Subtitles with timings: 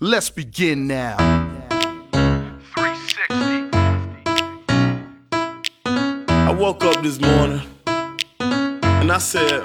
[0.00, 1.14] Let's begin now.
[2.74, 3.70] 360.
[6.28, 7.60] I woke up this morning
[8.36, 9.62] and I said.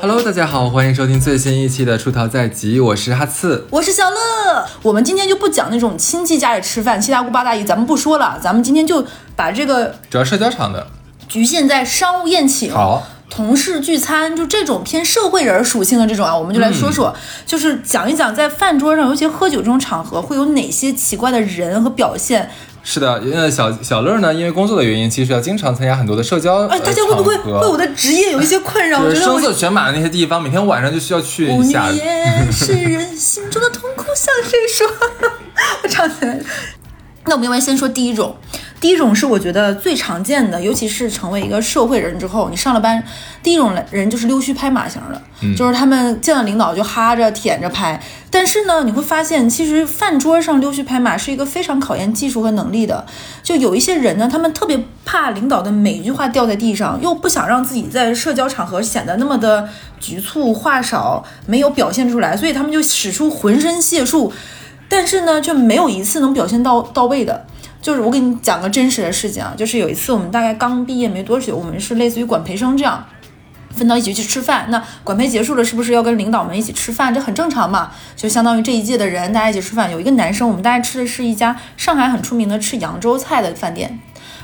[0.00, 3.68] Hello，大家好，欢迎收听最新一期的《出逃在即》，我是哈刺。
[3.70, 4.66] 我是小乐。
[4.82, 8.36] 我们今天就不讲那种亲戚家里吃饭，七大姑八大姨，咱们不说了。
[8.42, 9.06] 咱们今天就
[9.36, 10.84] 把这个主要社交场的，
[11.28, 17.14] 局限在商务宴请、好，同事聚餐，就这种偏社会人属性的这种啊，我们就来说说，
[17.46, 22.50] 就是讲一讲在饭桌上，尤其喝酒这种场合，会有哪些奇怪的人和表现。
[22.82, 26.66] 是的，呃，小小乐呢，因为工作的原因，其实要经常参加很多的社交。
[26.66, 29.00] 哎，呃大家会不会为我的职业有一些困扰？
[29.00, 31.90] 我就是觉得我声色犬马的那些地方，每天晚上就需要去一下。
[31.90, 34.88] 也是人心中的痛苦，向谁说？
[35.84, 36.40] 我唱起来。
[37.26, 38.34] 那我们要不然先说第一种，
[38.80, 43.02] 第一种是我觉得最常见的，尤其是成为一个社会人之后，你上了班，
[43.42, 45.20] 第一种人就是溜须拍马型的，
[45.54, 48.02] 就是他们见了领导就哈着舔着拍。
[48.30, 53.04] 但是呢，你会发现，其实饭桌上溜须拍马是一个非常考验技术和能力的。
[53.42, 59.68] 就有一些人呢，他们特别怕领导的每一句话掉在地上，又不想让自己在社交场合显得那么的
[60.00, 64.32] 局促、话少，没有表现出来，所以他们就使出浑身解数。
[64.90, 67.46] 但是呢，却没有一次能表现到到位的。
[67.80, 73.02] 就是我给你讲个真实的事情啊，就是有一次我们大概刚毕业没多久，我们是类似于管培生这样。
[73.70, 77.14] 分到一起去吃饭，那管培结束了，是不是要跟领导们一起吃饭？
[77.14, 79.90] 这很正常嘛，就相当于这一届的人大家一起吃饭。
[79.90, 84.00] 有一个男生，我们大家吃的是一家上海很出名的吃扬州菜的饭店，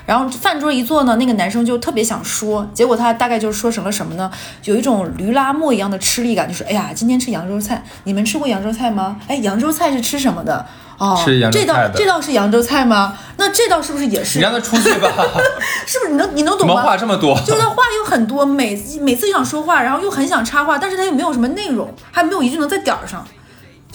[0.07, 4.31] 然后饭桌一坐呢，那个男生就特别想说，结果他大概就说成了什么呢？
[4.65, 9.17] 有一种驴拉磨一样的吃力感，就是哎呀，今天吃扬州菜，你们吃过扬州菜吗？
[9.27, 10.65] 哎，扬州菜是吃什么的？
[10.99, 13.19] 哦，吃扬州这道菜的这道是扬州菜吗？
[13.37, 14.39] 那这道是不是也是？
[14.39, 15.11] 你让他出去吧，
[15.85, 16.83] 是不是你能你能懂吗？
[16.83, 17.39] 话这么多？
[17.45, 23.27] 就是他话有很多，每每次就想说话，然后又很想插话，但是他又没有什么内容，还没有一句能在点儿上，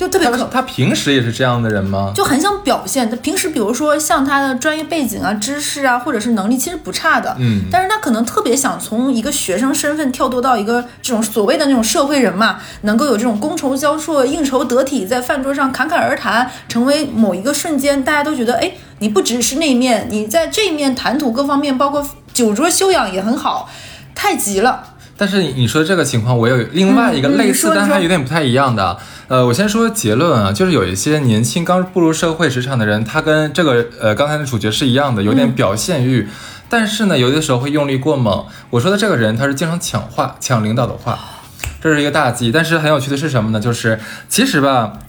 [0.02, 2.12] 就特别可他他平时也是这样的人吗？
[2.16, 3.08] 就很想表现。
[3.08, 7.36] 他平时比如说像他的专业背景啊、知识啊，或者是能力，其实不差的。
[7.38, 22.04] 嗯但是他可能特别想从一个学生身份跳脱到一个这种所谓的那种社会人嘛，能够有这种觥筹交错、应酬得体，在饭桌上侃侃而谈，成为某一个瞬间，大家都觉得，哎，你不只是那一面，你在这一面谈吐各方面，包括
[22.34, 23.70] 酒桌修养也很好，
[24.16, 24.84] 太急了。
[25.16, 28.98] 但是你你说这个情况，我有另外一个类似，但是它有点不太一样的。
[29.31, 36.27] 呃，我先说结论啊，就是有一些年轻刚步入社会职场的人，他跟这个呃刚才的主角是一样的，有嗯点表现欲，
[36.67, 38.45] 但是呢，有的时候会用力过猛。
[38.69, 41.17] 我说的这个人，他是经常抢话，抢领导的话，
[41.80, 42.52] 这是一个大忌。
[42.52, 43.59] 但是很有趣的是什么呢？
[43.61, 43.97] 就是
[44.27, 44.99] 其实吧。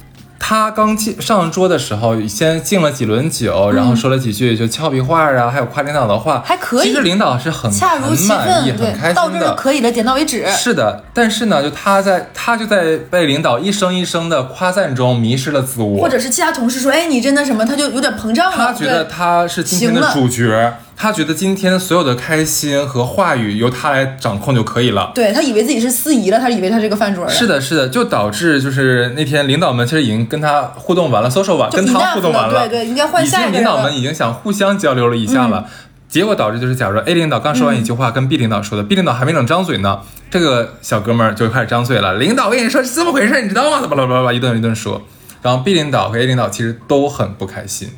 [0.45, 9.39] 他刚进上桌的时候，先敬了几轮酒，然后说了几句就俏皮话啊，还有夸领导的话，嗯还可以其实领导是很恰如其很满意、分，很开对，到这。
[9.39, 10.45] 就可以了，点到为止。
[10.51, 16.09] 是的，但是呢，就他在他就在被领导一声一声的夸赞中迷失了自我或。
[16.09, 18.57] 者是其他同事说，哎，你真的什么，他就有点膨胀了。
[18.57, 25.11] 他觉得他是今天的主角，他觉得今天所有的开心和话语由他来掌控就可以了。
[25.13, 27.35] 对他以为自己是司仪了，他以为他是个饭桌人。
[27.35, 35.67] 是的，是的，就导致就是那天领导们其实已经跟他互动完了，social 完，跟他互动完了对对应该换已经下一个人了嗯领导们已经想互相交流了一下了。
[36.09, 42.15] 结果导致就是，假如说 A 领导刚说完一句话，跟 B 领导说的，B 领导还没等张嘴呢，这个小哥们儿就开始张嘴了。
[42.15, 43.81] 领导，我跟你说是这么回事，你知道吗？
[43.89, 45.03] 巴拉巴拉巴拉一顿一顿说，
[45.43, 47.89] 然后 B 领导和 A 领导其实都很不开心，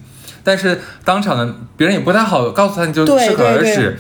[0.45, 3.99] 但是当场的别人也不太好告诉他，你就适可而止。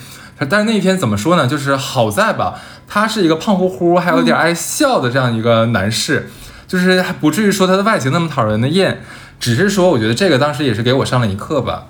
[0.48, 1.46] 但是那一天怎么说呢？
[1.46, 6.28] 就是好在吧，他是一个胖乎乎还有点爱笑的这样一个男士，
[6.68, 9.00] 就是还不至于说他的外形那么讨人的厌，
[9.40, 11.86] 只是说我觉得这个当时也是给我上了一课吧。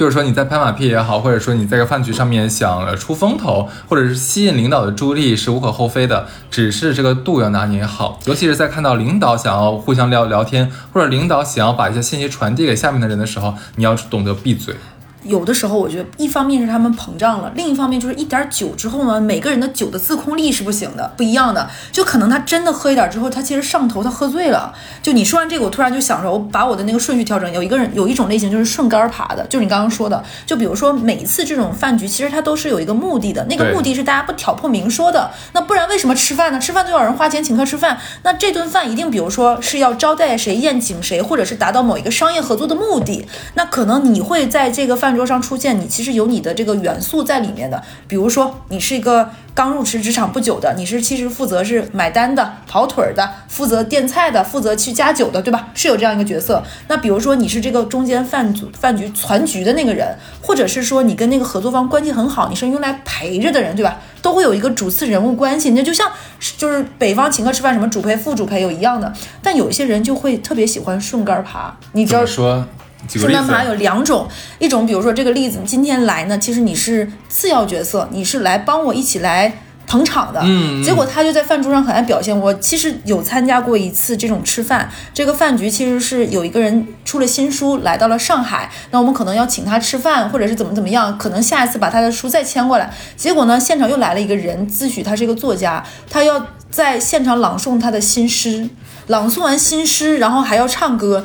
[0.00, 8.18] 就是说你在拍马屁也好，或者说你在个饭局上面想出风头，或者是吸引领导的注意力是无可厚非的，只是这个度要拿捏好。
[8.24, 14.74] 尤其是在看到领导想要互相聊聊天，或者领导想要把一些信息传递给下面的人的时候，你要懂得闭嘴。
[15.22, 21.68] 有的时候，我觉得一方面是他们膨胀了，另一方面就是一点酒之后呢，每个人的酒的自控力是不行的，不一样的。
[21.92, 24.72] 就可能他真的喝一点之后，他其实上头，他喝醉了。
[25.02, 27.52] 就你说完这个，我突然就想着，我把我的那个顺序调整。
[27.52, 35.30] 有一个人有一种类型就是顺杆儿爬的，就是你刚刚说的，就比如说每一次这种饭局，其实它都是有一个目的的，那个目的是大家不挑破明说的。
[35.52, 36.58] 那不然为什么吃饭呢？
[36.58, 43.26] 吃饭就有人花钱请客吃饭，那这顿饭一定比如说是要招待谁、宴请谁，或者是达到某一个商业合作的目的。
[43.54, 47.82] 那可能你会在这个饭饭桌上出现，你其实有你的这个元素在里面的。
[48.06, 55.66] 比如说，你是一个刚入职职场不久的，你是其实负责是买单的、跑腿儿的、负责垫菜的、负责去加酒的，对吧？
[55.74, 56.62] 是有这样一个角色。
[56.86, 63.98] 那比如说，你是这个中间饭组饭局攒局的那个人，或者是说你跟那个合作方关系很好，你是用来陪着的人，对吧？
[64.22, 65.70] 都会有一个主次人物关系。
[65.70, 66.08] 那就像
[66.56, 69.12] 就是北方请客吃饭，什么主陪、副主陪有一样的。
[69.42, 72.64] 但有一些人就会特别喜欢顺杆爬，你知道说？
[73.08, 79.52] 举个例子顺杆爬有两种，一种比如说这个例子，今天来呢，其实你是次要角色，你是来帮我一起来
[79.86, 80.40] 捧场的。
[80.84, 82.38] 结果他就在饭桌上很爱表现。
[82.38, 92.92] 我其实有参加过一次这种吃饭，这个饭局其实是有一个人出了新书来到了上海，那我们可能要请他吃饭，或者是怎么怎么样，可能下一次把他的书再签过来。
[93.16, 98.68] 结果呢，现场又来了一个人，自诩他是一个作家，他要在现场朗诵他的新诗。
[99.06, 101.24] 朗诵完新诗，然后还要唱歌，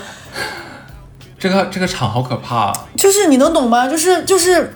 [1.48, 3.88] 这个这个场好可怕、就是你能懂吗？
[3.88, 4.74] 就是就是。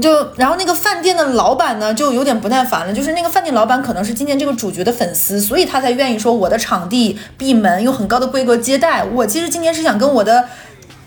[0.00, 2.92] 就然后那个饭店的老板呢，就有点不耐烦了。
[2.94, 9.26] 就是那个饭店老板可能是今天这个主角的粉丝，所以他才愿意说我的场地闭门，用很高的规格接待我。
[9.26, 10.48] 其实今天是想跟我的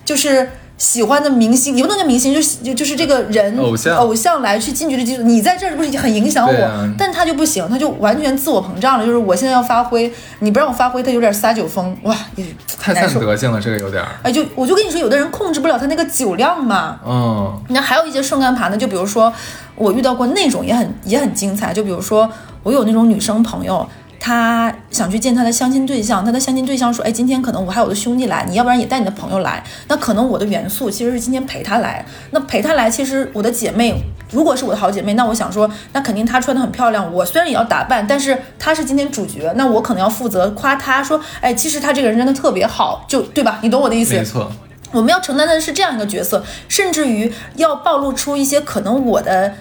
[0.06, 5.24] 就是喜欢的明星，也不能叫明星，就是就就是这个人偶像偶像来去近距离接触。
[5.24, 6.54] 你在这儿不是很影响我？
[6.63, 9.06] 啊但他就不行，他就完全自我膨胀了。
[9.06, 12.45] 就是我现在要发挥，你不让我发挥，他有点撒酒疯，哇，也
[12.77, 13.22] 太散难受。
[13.22, 14.04] 德性了，这个有点。
[14.22, 17.00] 哎，就我就跟你说，有的人控制不了他那个酒量嘛。
[17.06, 19.31] 嗯，那还有一些顺杆爬呢，就比如说
[19.75, 22.30] 我遇到过那种也很也很精彩，就比如说
[22.63, 23.88] 我有那种女生朋友。
[24.25, 29.63] 她想去见他的相亲对象，他的相亲对象说：“哎，今天可能我还有我的兄弟来，你要不然也带你的朋友来。
[29.88, 32.04] 那可能我的元素其实是今天陪他来。
[32.31, 37.13] 那陪他来，其实我的姐妹，如果是我的好姐妹，那我想说，那肯定她穿的很漂亮。
[37.13, 43.60] 我虽然也要打扮，但是她是今天主角，那我可能要负责夸她说，哎，其实她这个人真的特别好，就对吧？
[43.62, 44.16] 你懂我的意思？
[44.16, 44.51] 没错。
[44.92, 49.54] 我们要承担的是这样一个角色，甚至于要暴露出一些可能我的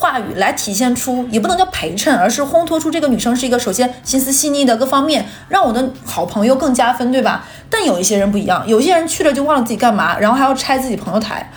[0.00, 7.44] 话语来体现出，也不能叫陪衬，而是烘托出这个女生是一个首先心思细腻的各方面，让我的好朋友更加分，对吧？
[7.68, 11.52] 但有一些人不一样，有些人去了就忘了自己干嘛，然后还要拆自己朋友台。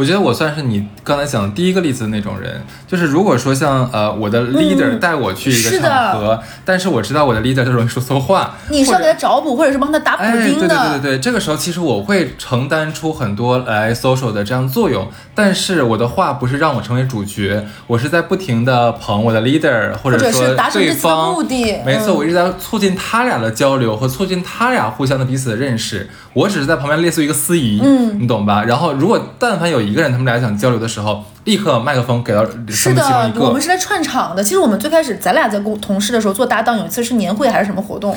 [0.00, 10.68] 我觉得我算是你刚才讲的第一个例子的那种人，就是如果说像呃我的 leader 带我去一个嗯是的场合，但是我知道我的 leader 他容易说错话，你是要给他找补，或者是帮他打补哎，对丁的。
[10.68, 28.62] 对对对对，这个时候其实我会承担出很多来 social 的这样作用，但是我的话不是让我成为主角，我是在不停的捧我的 leader，或者是说达成这目的没错，嗯我一直在促进他俩的交流和促进他俩互相的彼此的认识，我只是在旁边类似于一个司仪，嗯你懂吧？
[28.64, 33.60] 然后如果但凡有一个人他们俩想交流的时候，立刻麦克风给到是的我们。
[33.60, 34.42] 是来串场的。
[34.44, 38.16] 其实我们最开始咱俩在共同事的时候做搭档，有一次是年会还是什么活动，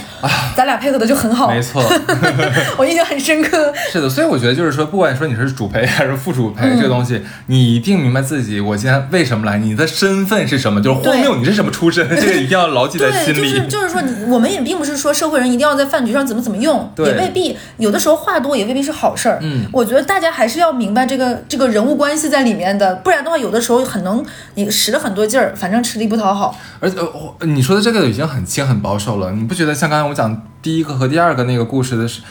[0.55, 1.81] 咱俩配合的就很好，没错，
[2.77, 3.73] 我印象很深刻。
[3.91, 13.53] 是的，所以我觉得就是说，不管说你是主陪还是副主陪，嗯这个东西你一定明白自己我今天为什么来，你的身份是什么，就是荒谬，你是什么出身， 这个一定要牢记在，心里。
[13.53, 19.39] 就是就是说你，我们也并不是说社会人一定要在饭局上怎么怎么用，对也未必，有的时候话多也未必是好事儿。
[19.41, 24.23] 嗯我觉得大家还是要明白这个这个人物关系在里面的，不然的话，有的时候很能
[24.55, 26.55] 你使了很多劲儿，反正吃力不讨好。
[26.81, 32.21] 而且、呃我你说的这个已经很轻很保守了，你不觉得像刚才我讲第一个和第二个那个故事的是？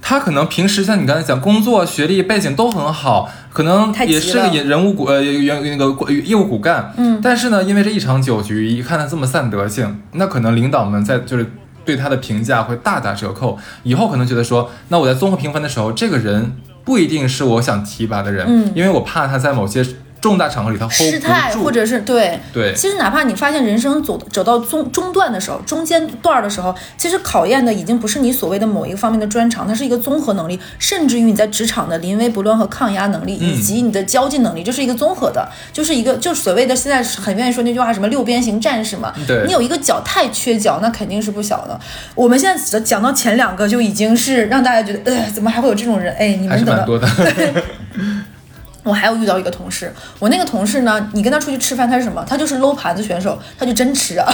[0.00, 11.44] 他可能平时像你刚才讲，工作、学历、背景都很好，可能也是个人人物骨呃原那个业务骨干，嗯但是呢，因为这一场酒局，一看他这么散德性，那可能领导们在就是
[11.88, 16.54] 对他的评价会大打折扣，以后可能觉得说，那我在综合评分的时候，这个人
[16.84, 18.70] 不一定是我想提拔的人，嗯。
[18.74, 19.82] 因为我怕他在某些
[20.20, 22.38] 重大场合里他 hold 失态，或者是对。
[22.52, 22.74] 对。
[22.74, 33.48] 其实哪怕你发现人生走走到中中段的时候，中间段儿的时候，其实考验的已经不是你所谓的某一个方面的专长，它是一个综合能力，甚至于你在职场的临危不乱和抗压能力，嗯。
[33.48, 39.44] 以及你的交际能力，这是一个综合的，就是一个就所谓的现在很愿意说那句话什么六边形战士嘛，对。
[39.46, 41.78] 你有一个脚太缺角，那肯定是不小的。
[42.14, 46.12] 我们现在只讲到前两个就已经是让大家觉得，呃，怎么还会有这种人？
[46.14, 47.08] 哎，你还们等到是蛮多的。
[48.84, 52.24] 我还有遇到一个同事，我那个同事呢，你跟他出去吃饭，他是什么？
[52.26, 54.26] 他就是搂盘子选手，他就真吃啊。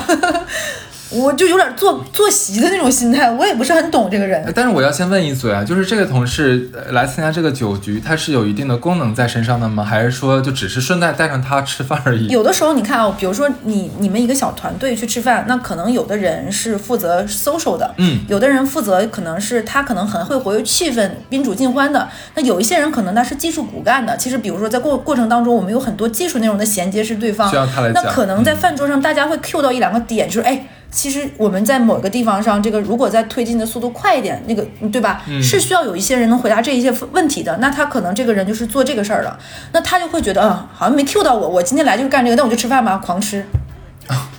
[1.11, 4.50] 我就有点坐坐席的那种心态，我也不是很懂这个人。
[4.54, 9.84] 但是我要先问一嘴啊，就是这个同事呃来参加这个酒局，他是有一定的功能在身上的吗？
[9.84, 12.28] 还是说就只是顺带带上他吃饭而已？
[12.28, 22.08] 有的时候你看啊、比如说你你们一个小团队去吃饭，那可能有的人是负责 social 的，嗯，有的人负责可能是他可能很会活跃气氛、宾主尽欢的。
[22.34, 24.16] 那有一些人可能他是技术骨干的。
[24.16, 30.66] 其实比如说在过过程当中，我们有很多技术内容的衔接是对方，需要他来那可能在饭桌上大家会 Q 到一两个点，就是哎。
[30.94, 35.24] 其实我们在某个地方上，这个如果再推进的速度快一点，那个对吧？
[35.42, 37.56] 是需要有一些人能回答这一些问题的。
[37.56, 39.36] 那他可能这个人就是做这个事儿的，
[39.72, 43.44] 那他就会觉得，嗯，好像没 Q 到我，我今天来就是干这个，那我就吃饭吧，狂吃，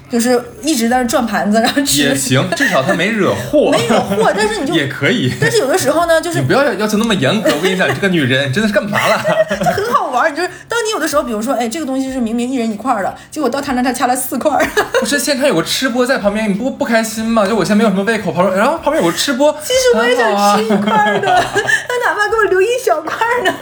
[0.10, 2.02] 就是一直在那转盘子，然后吃。
[2.04, 5.32] 也行，至少他没惹祸， 没惹祸，但是你就 也可以。
[5.42, 7.50] 但是有的时候呢，就是你不要要求那么严格。
[7.56, 9.22] 我跟你讲，这个女人真的是干嘛了？
[9.64, 14.66] 它很好玩，就是当你有的时候，比如说，哎，这个东西是明明一人一块儿的，结果到他那他掐了四块儿。
[15.00, 17.46] 不是现场有个吃播在旁边，你不不开心吗？
[17.48, 23.54] 就我现在没有什么胃口，旁边然后旁边有个吃播，其实我也想吃一块儿的，他哪怕给我留一小块儿呢。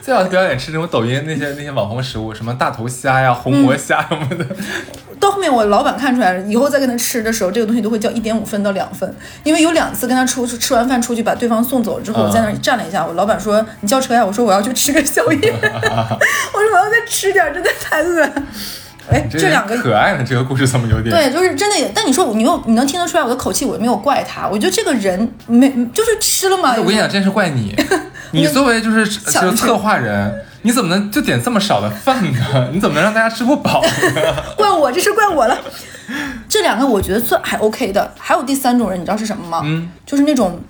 [0.00, 4.46] 最好表演吃那种抖音那些那些网红食物，什么大头虾呀、红魔虾什么的。
[5.20, 9.14] 到后面我老板看出来了，以后再跟他吃的时候，这个东西都会叫一点五分到两分，
[9.44, 18.32] 因为有两次跟他出去吃完饭出去把对方送走之后，我在那儿站了一下，我老板说你叫车呀，我说我要去吃个宵夜， 我说我要再吃点，真的太饿了。
[19.10, 21.14] 哎，这两个可爱的这个故事怎么有点？
[21.14, 21.90] 对，就是真的也。
[21.92, 26.74] 但你说你又你能听得出来我的口气，我没有怪他，我觉得这个人没就是吃了嘛。
[26.78, 27.74] 我跟你讲，真是怪你，
[28.30, 30.32] 你作为就是就是策划人。
[30.62, 32.68] 你怎么能就点这么少的饭呢？
[32.72, 34.34] 你怎么能让大家吃不饱呢？
[34.56, 35.58] 怪我，这是怪我了。
[36.48, 39.62] 这两个我觉得算还 OK 的，还有第三种人，你知道是什么吗？
[39.64, 40.60] 嗯，就是那种。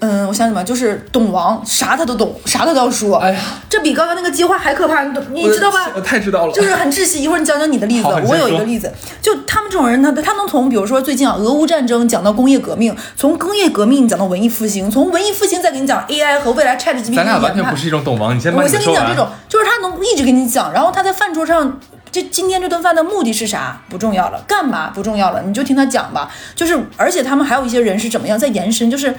[0.00, 0.62] 嗯，我想什么？
[0.62, 3.16] 就是懂王，啥他都懂，啥他都要说。
[3.16, 5.24] 哎呀，这比刚刚那个接话还可怕，你懂？
[5.30, 5.90] 你知道吧？
[5.94, 7.22] 我太知道了，就是很窒息。
[7.22, 17.14] 一会儿你讲讲你的例子，我有一个例子，就他们这种人，他他能从比如说最近啊，俄乌战争讲到工业革命，从工业革命讲到文艺复兴，从文艺复兴再给你讲 AI 和未来 ChatGPT。
[17.14, 21.80] 咱俩完全不是一种懂王，你先我先跟你讲这种，就是他能一直跟你讲，然后他在饭桌上，
[22.12, 26.30] 这今天这顿饭的目的是啥不重要了，干嘛不重要了，你就听他讲吧。
[26.54, 29.14] 就是而且他们还有一些人是怎么样在延伸，就是。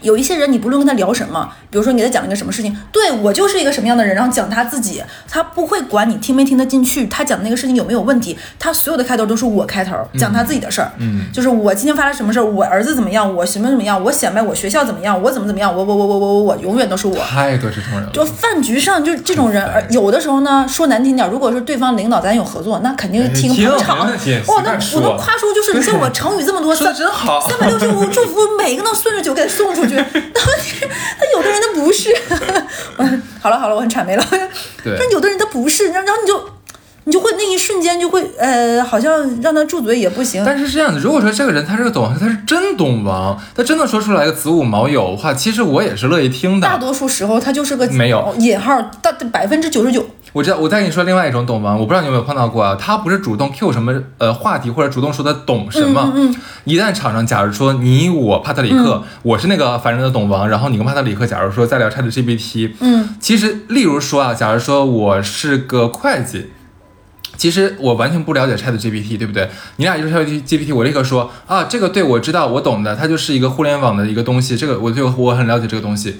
[0.00, 30.04] 有一些人，你不论跟他聊什么，比如说你给他讲一个什么事情，对我就是一个什么样的人，然后讲他自己，他不会管你听没听得进去，他讲的那个事情有没有问题，他所有的开头都是我开头，讲他自己的事儿，嗯，就是我今天发生什么事儿，我儿子怎么样，我什么怎么样，我显摆我学校怎么样，我怎么怎么样，我我我我我我我永远都是我，太多这种人了，就饭局上就这种人，而有的时候呢，说难听点，如果是对方领导咱有合作，那肯定是听捧场，哇，那我能夸出就是你像我成语这么多，三真好，三百六十五祝福每个能顺着酒给他送出去，那。
[31.20, 32.14] 那有的人他不是，
[33.40, 34.24] 好了好了，我很谄媚了。
[34.82, 36.48] 对， 但有的人他不是，然后你就
[37.04, 40.42] 你就会那一瞬间就会呃，好像让他住嘴也不行。
[40.44, 46.66] 但是是这样的，如果说这个人他是个懂王，他是真懂王，他真的说出来个子午卯酉的话，其实我也是乐意听的。
[46.66, 50.06] 大多数时候他就是个没有引号，大百分之九十九。
[50.32, 52.76] 我知道，我再跟你说另外一种懂王，我不知道你有没有碰到过啊？
[52.78, 56.12] 他不是主动 Q 什么呃话题，或者主动说他懂什么。
[56.14, 56.34] 嗯嗯。
[56.64, 66.50] 一旦场上，假如说你我帕特里克，我是那个凡人的懂王，然后你跟帕特里克，假如说在聊 ChatGPT，嗯，其实例如说啊，假如说我是个会计，
[67.36, 69.48] 其实我完全不了解 ChatGPT，对不对？
[69.76, 76.16] 你俩一说 ChatGPT，我立刻说啊，这个对我知道，我懂的，它就是一个互联网的一个东西，这个我就我很了解这个东西。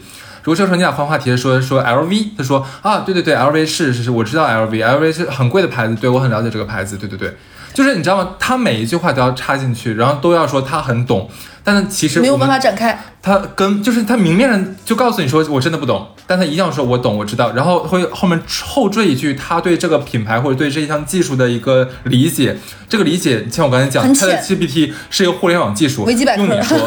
[0.49, 7.37] 如果这时候你俩换话题说说 LV，他说啊，对对对，LV 是是是，我知道 LV，LV 是很贵的牌子，对我很了解这个牌子，对对对，
[7.75, 8.31] 就是你知道吗？
[8.39, 11.31] 他每一句话都要插进去，然后都要说他很懂，
[11.69, 12.99] 但是其实没有办法展开。
[13.21, 22.57] 他跟就是他明面上就告诉你说我真的不懂，但他一定要说我懂，我知道，然后会后面后缀一句他对这个品牌或者对这一项技术的一个理解。
[22.89, 26.79] 这个理解像我刚才讲，他的 GPT 是一个互联网技术，用你说，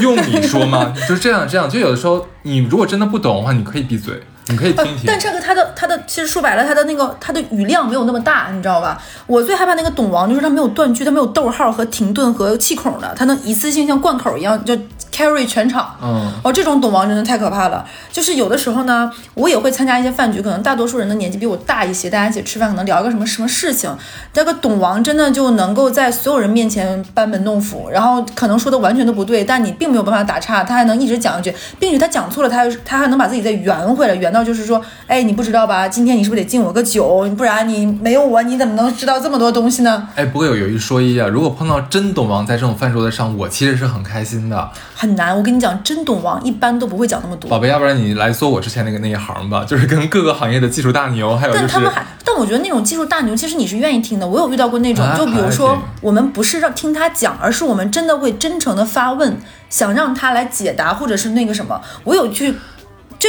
[0.00, 0.94] 用你说吗？
[1.06, 4.22] 就是这样这样，就有的时候你如果真的不懂的话，你可以闭嘴。
[4.48, 9.00] 你可以听听，但这个他的他的其实说白了，他的那个他的语量没有那么大，你知道吧？
[9.26, 14.76] 我最害怕那个懂王，就是他没有断句，他没有逗号和停顿和气孔的，他能一次性像灌口一样就
[15.14, 15.94] carry 全场。
[16.02, 17.84] 嗯，哦，这种懂王真的太可怕了。
[18.10, 23.94] 就是有的时候呢，我也会参加一些饭局，可能大多数人的年纪比我大一些，大家一起吃饭，可能聊一个什么什么事情，
[24.32, 34.82] 这个懂王真的就能够在所有人面前班门弄斧，然后可能说的完全都不对，但你并没有办法打岔，他还能一直讲下去，并且他讲错了，他他还能把自己再圆回来，圆到就是说。
[35.06, 35.86] 哎，你不知道吧？
[35.86, 37.28] 今天你是不是得敬我个酒？
[37.36, 40.08] 不然你没有我，你怎么能知道这么多东西呢？
[40.16, 44.70] 哎，不过有有一说一啊，如果碰到真懂王在这种饭桌子上，我其实是很开心的。
[45.04, 47.50] 很难，我跟你讲，真懂王一般都不会讲那么多。
[47.50, 54.26] 宝贝，要不然你来做我之前那个那一行吧， 就是跟各个行业的技术大牛，还有但他们还，但我觉得那种技术大牛，其实你是愿意听的。
[54.26, 59.36] 我有遇到过那种，就比如说我们不是让听他讲，而是我们真的会真诚的发问，
[59.68, 61.80] 想让他来解答，或者是那个什么。
[62.04, 62.54] 我有去。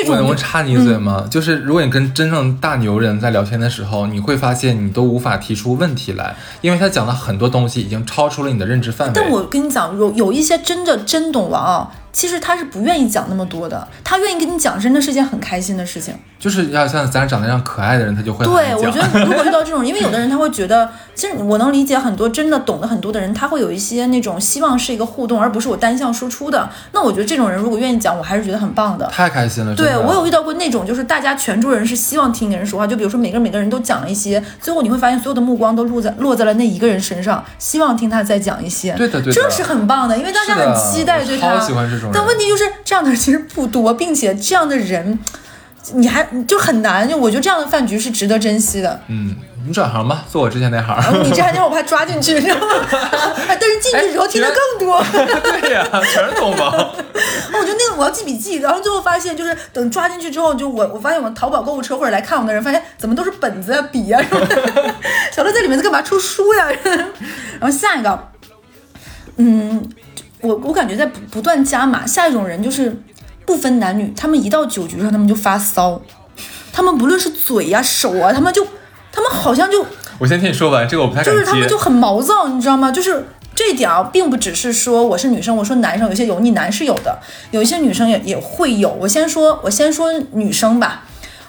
[0.08, 1.26] 我能插你一嘴吗？
[1.32, 9.14] 就是如果你跟真正大牛人在聊天的时候，你会发现你都无法提出问题来，因为他讲的很多东西已经超出了你的认知范围。
[9.16, 16.14] 但我跟你讲，有有一些真的真懂王啊，其实他是不愿意讲那么多的，他愿意跟你讲，真的是件很开心的事情。
[16.40, 26.70] 就是要像咱长得这样可爱的人，他就会对， 我觉得如果遇到这种，因为有的人他会觉得，其实我能理解很多真的懂得很多的人，他会有一些那种希望是一个互动，而不是我单向输出的。
[26.94, 29.06] 那我觉得这种人如果愿意讲，我还是觉得很棒的。
[29.08, 29.76] 太开心了。
[29.76, 38.94] 对我有遇到过那种，就是大家全桌人是希望听一个人说话，就比如说每个人每个人都讲了一些，最后你会发现所有的目光都落在落在了那一个人身上，希望听他再讲一些。
[38.94, 41.48] 对的对的这是很棒的，因为大家很期待对他。
[41.56, 45.20] 我喜欢这种人但问题就是这样的人其实不多，并且这样的人。
[45.94, 49.00] 你还就很难，就我觉得这样的饭局是值得珍惜的。
[49.06, 49.36] 嗯，
[49.68, 51.24] 你转行吧，做我之前那行。
[51.24, 52.66] 你这还 让我怕抓进去，你知道吗？
[53.48, 55.00] 哎但是进去之后听的更多。
[55.62, 56.72] 对呀、全是同胞。
[56.72, 64.56] 我觉得那个我要记笔记，然后最后发现就是等抓进去之后，就我我发现我们淘宝购物车或者来看我的人，发现怎么都是本子啊、笔啊什么的。
[65.32, 66.02] 小乐在里面在干嘛？
[66.02, 66.68] 出书呀？
[67.60, 68.28] 然后下一个，
[69.38, 69.88] 嗯，
[70.42, 72.06] 我我感觉在不不断加码。
[72.06, 72.96] 下一种人就是
[73.46, 76.02] 不分男女，他们一到酒局上他们就发骚，
[76.72, 78.66] 他们不论是嘴呀、手啊，他们就
[79.12, 79.86] 他们好像就
[80.18, 81.24] 我先听你说完，这个我不太。
[81.24, 82.92] 就是他们就很毛躁，你知道吗？
[82.92, 87.20] 就是这一点啊，并不只是说我是女生，我说男生有些油腻男是有的，
[87.52, 88.90] 有一些女生也也会有。
[89.00, 91.04] 我先说，我先说女生吧。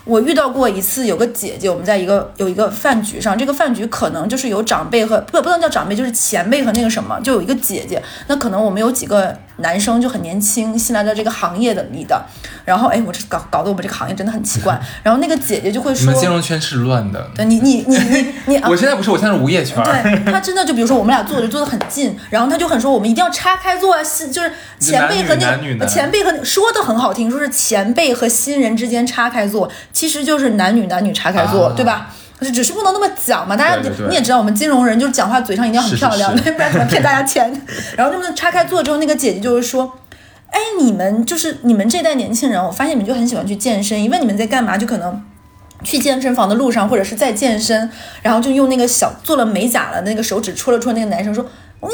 [0.07, 8.01] 我遇到过一次，有个姐姐，我们在一个有一个饭局上，这个饭局可能就是有长辈和不不能叫长辈，就是前辈和那个什么，就有一个姐姐。
[8.29, 12.23] 那可能我们有几个男生就很年轻，新来到这个行业的里的，
[12.65, 14.79] 然后哎，我这搞搞得我们这个行业真的很奇怪。
[15.03, 17.31] 然后那个姐姐就会你说们，金融圈是乱的。
[17.35, 19.83] 对你你你你你，啊我现在不是，我现在是无业圈。
[19.85, 32.11] 对他真的就比如说我们俩坐就坐得很近，然后他就很说我们一定要叉开坐啊，是就是前辈和那前辈和说的很好听，说是前辈和新人之间叉开坐，其实就是男女男女叉开坐，啊对吧？
[32.43, 37.51] 是只是不能那么讲嘛，大家你也知道，我们金融人就是讲话嘴上一定要很漂亮， 不然怎么骗大家钱？
[37.97, 39.93] 然后这么叉开坐之后，那个姐姐就是说。
[40.49, 44.03] 哎，你们就是你们这代年轻人，我发现你们就很喜欢去健身。
[44.03, 45.23] 一问你们在干嘛，就可能
[45.83, 47.91] 去健身房的路上，或者是在健身，
[48.23, 51.45] 然后就用那个小做了美甲了那个手指戳了戳那个男生说
[51.81, 51.91] ：“我、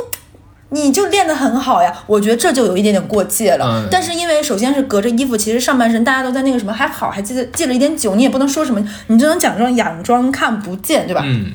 [0.73, 3.65] 你就练得很好呀。”我觉得这就有一点点过界了。
[3.67, 11.23] 嗯但是因为首先是隔着衣服，其实上半身大家都在那个什么还好，还记得借了一点酒，你也不能说什么，你只能假装佯装看不见，对吧？
[11.25, 11.53] 嗯，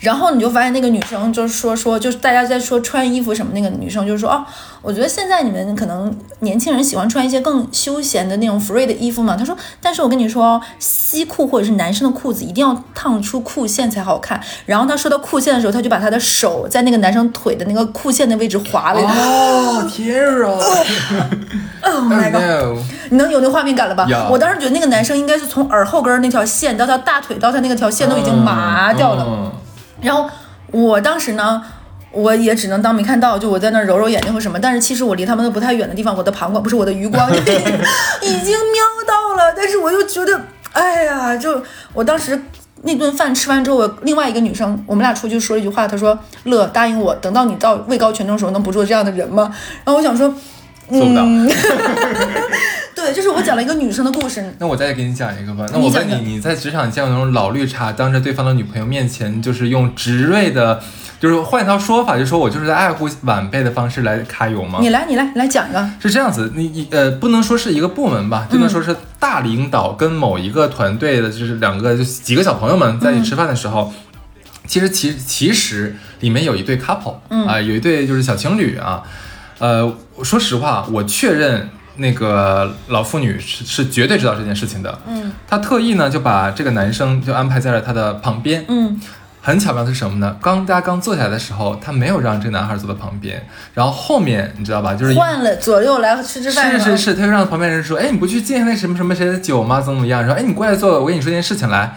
[0.00, 4.44] 然后你就发现那个女生就是说说，就是大家在说穿衣服什么，那个女生就是说哦，
[4.80, 9.36] 我觉得现在你们可能年轻人喜欢穿一些更休闲的那种 free 的衣服嘛。
[9.36, 14.40] 她说，但是我跟你说哦，西裤或者是男生的裤子一定要烫出裤线才好看。
[14.66, 19.14] 然后她说到裤线的时候，她就把她的手在那个男生腿的那个裤线的位置划了一下。
[19.14, 20.58] 哦，天啊。
[21.80, 22.84] Oh my god！
[23.10, 24.16] 你能有那画面感了吧有？
[24.30, 29.52] 我当时觉得那个男生应该是从耳后根儿那条线到他大腿到他那个条线都已经麻掉了。
[30.00, 30.28] 嗯然后
[30.70, 31.62] 我当时呢，
[32.12, 34.58] 我也只能当没看到，就我在那儿揉揉眼睛或什么。
[34.58, 37.28] 但是其实我离他们都不太远的地方，我的膀胱不是我的余光
[38.22, 40.40] 已经瞄到了，但是我又觉得，
[40.72, 42.40] 哎呀，就我当时。
[42.82, 49.52] 那顿饭吃完之后，我另外一个女生，我们俩出去说了一句话，她说：“乐，答应我，等到你到位高权重的时候，能不做这样的人吗？”
[49.84, 50.32] 然后我想说，
[50.90, 51.22] 做不到。
[51.24, 51.48] 嗯，
[52.94, 55.66] 对，就是我讲了一个女生的故事，那我再给你讲一个吧。
[55.72, 60.80] 那我问你，你在职场见过那种老绿茶，当着对方的女朋友面前，就是用直锐的，
[61.20, 64.78] 就是换一套说法，就说我就是在爱护晚辈的方式来揩油吗？
[64.82, 65.90] 你来，你来，你来讲一个。
[66.00, 73.92] 是这样子，你你呃，不能说是一个部门吧，就能说是大领导跟某一个团队的，就是两个就几个小朋友们在一起吃饭的时候，
[74.66, 77.14] 其实其其实里面有一对 couple，
[77.46, 79.02] 啊、有一对就是小情侣啊，
[79.58, 79.92] 呃，
[80.22, 89.00] 说实话，我确认那个老妇女是是绝对知道这件事情的，嗯她特意呢就把这个男生就安排在了她的旁边，嗯
[89.40, 90.36] 很巧妙的是什么呢？
[90.42, 93.42] 刚大家刚坐下来的时候，她没有让这个男孩坐在旁边，
[93.72, 96.78] 然后后面你知道吧，就是换了左右来吃吃饭。
[96.78, 99.80] 是是是，他就让旁边人说，哎，你不去敬那什么什么谁的酒吗？
[99.80, 100.24] 怎么怎么样？
[100.24, 101.96] 说，哎，你过来坐，我跟你说件事情来。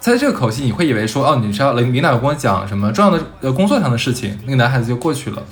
[0.00, 5.42] 他的这个口气，你会以为说，哦，你是要领领导要跟我讲什么重要的呃工作上的事情，那个男孩子就过去了。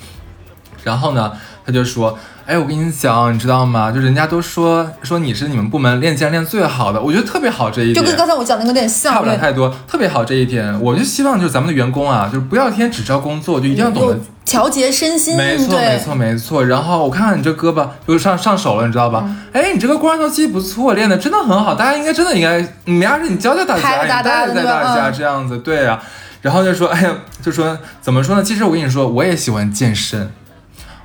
[0.85, 1.33] 然后呢，
[1.67, 2.17] 他就说，
[2.47, 3.91] 哎，我跟你讲，你知道吗？
[3.91, 7.97] 就人家都说说你是你们部门练健练最好的，我觉得特别好这一点。
[7.97, 16.65] 就跟刚才我讲的那个有点像，差不了太多，特别好这一点，我就希望就是咱们的员工啊，就是不要天天只知道工作，就一定要懂得调节身心，没错，对没错，没错。
[16.67, 19.25] 然后我看看你这胳膊，就上上手了，你知道吧？
[19.27, 25.99] 嗯哎，你这个肱二头肌不错，练的真的很好，大家应该真的应该，你要是你教教大家，拍着大你带着带大家嗯这样子，对啊。
[26.43, 27.11] 然后就说，哎呀，
[27.43, 28.43] 就说怎么说呢？
[28.43, 30.31] 其实我跟你说，我也喜欢健身，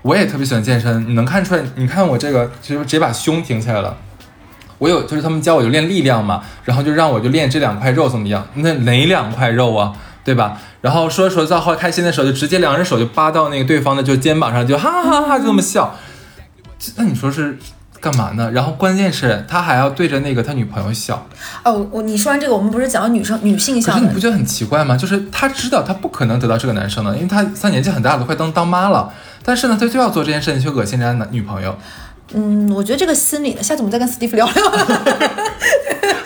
[0.01, 1.07] 我也特别喜欢健身。
[1.07, 1.61] 你能看出来？
[1.75, 3.97] 你看我这个，其实直接把胸挺起来了。
[4.77, 8.47] 我有，就是他们教我就练力量嘛，然后就让我就练这两块肉怎么样？
[8.55, 9.93] 那哪两块肉啊？
[10.23, 10.57] 对吧？
[10.81, 15.95] 然后说着说着到后来开心的时候，就直接两只手就扒到那个对方的就肩膀上，就哈哈哈哈就这么笑。
[16.95, 17.57] 那你说是
[17.99, 18.49] 干嘛呢？
[18.51, 21.27] 然后关键是他还要对着那个他女朋友笑，
[21.63, 24.95] 哦，我你说完这个，我们不是讲到女生女性可向的是你不觉得很奇怪吗？
[24.95, 29.11] 就是他知道他不可能得到这个男生的，因为他他年纪很大了，快当当妈了，
[29.43, 31.77] 但是呢，他就要做这件事情去恶心人家男女朋友。
[32.33, 34.53] 嗯，我觉得这个心理呢，下次我们再跟 Steve 聊聊。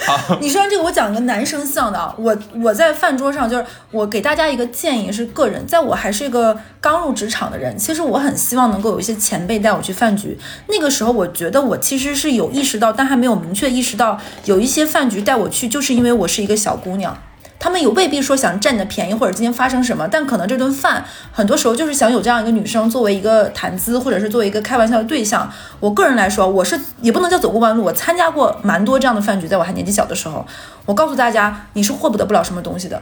[0.06, 10.38] 好， 你说完这个，我讲个男生像的啊，我我在饭桌上就是我给大家一个建议是个人，在我还是一个刚入职场的人，其实我很希望能够有一些前辈带我去饭局。
[10.68, 17.18] 那个时候我觉得我其实是有意识到，但还没有明确意识到有一些饭局带我去，就是因为我是一个小姑娘。
[17.64, 25.50] 他们也未必说想占你的便宜，或者今天发生什么，但可能这顿饭很多时候就是想有这样一个女生作为一个谈资，或者是作为一个开玩笑的对象。
[25.80, 30.46] 我个人来说，我是也不能叫走过弯路，我参加过蛮多这样的饭局，在我还年纪小的时候。
[30.86, 33.02] 我告诉大家，你是获不得不了什么东西的。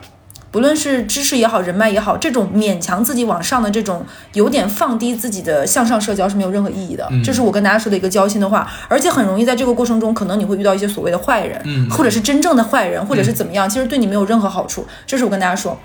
[0.52, 7.10] 不论是知识也好，人脉也好，这种勉强自己往上的这种，有点放低自己的向上社交是没有任何意义的。
[7.24, 14.86] 这是我跟大家说的一个交心的话，而且很容易在这个过程中，可能你会遇到一些所谓的坏人，嗯或者是真正的坏人，或者是怎么样，其实对你没有任何好处。
[15.08, 15.80] 这是我跟大家说。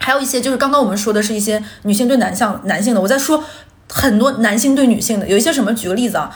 [0.00, 3.42] 还有一些就是刚刚我们说的是一些女性对男性男性的，我在说
[3.88, 5.74] 很多男性对女性的，有一些什么？
[5.74, 6.30] 举个例子啊，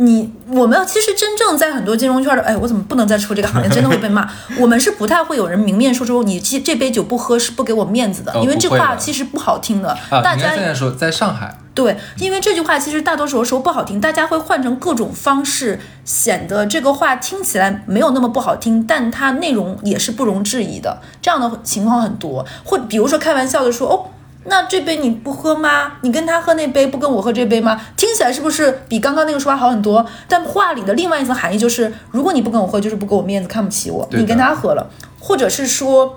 [0.00, 4.30] 你我们其实真正在很多金融圈的，哎，我怎么不能再出这个行业， 真的会被骂。
[4.58, 9.90] 我们是不太会有人明面说出你这这杯酒不喝是不给我面子的，哦因为这话其实不好听的。
[10.10, 21.02] 啊，大家现在说在上海，对，因为这句话其实大多数时候不好听，大家会换成各种方式，显得这个话听起来没有那么不好听，但它内容也是不容置疑的。
[21.20, 24.06] 这样的情况很多，或比如说开玩笑的说，哦，
[24.48, 25.92] 那这杯你不喝吗？
[26.02, 27.80] 你跟他喝那杯，不跟我喝这杯吗？
[27.96, 30.04] 听起来是不是比刚刚那个说法好很多？
[30.26, 36.16] 但话里的另外一层含义就是，如果你不跟我喝，就是不给我面子，看不起我，你跟他喝了，或者是说。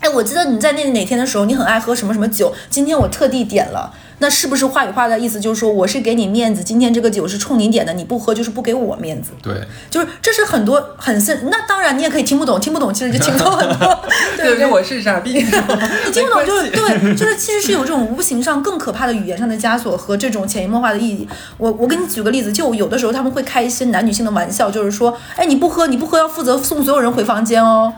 [0.00, 9.54] 哎，我记得你在那哪天的时候，你很爱喝什么什么酒，今天我特地点了，那是不是话里话的意思就是说我是给你面子，今天这个酒是冲你点的，你不喝就是不给我面子，对，
[9.90, 11.48] 就是这是很多很深。
[11.50, 14.04] 那当然你也可以听不懂，听不懂其实就轻松很多，
[14.36, 14.66] 对不对？
[14.66, 21.28] 我是傻逼， 你听不懂就是对，就是其实是有这种无形上更可怕的语言上的枷锁和这种潜移默化的意义。
[21.56, 27.92] 我我给你举个例子，就有的时候他们会开一些男女性的玩笑，就是说，哎，你不喝你不喝要负责送所有人回房间哦，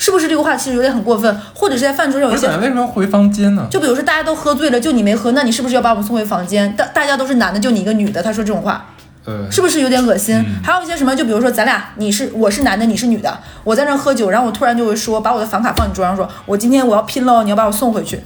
[0.00, 1.38] 是不是这个话其实有点很过分？
[1.54, 3.66] 或者是在饭桌上有一些为什么要回房间呢？
[3.70, 6.74] 就比如说大家都喝醉了，就你没喝，那你是不是要把我们送回房间？
[6.74, 8.86] 大大家都是男的，就你一个女的，他说这种话，
[9.26, 10.42] 呃，是不是有点恶心？
[10.64, 18.20] 还有一些什么，就比如说咱俩，你是我是男的，你是女的，我在那喝酒，然后我突然就会说，把我的房卡放你桌上，说我今天我要拼喽，你要把我送回去，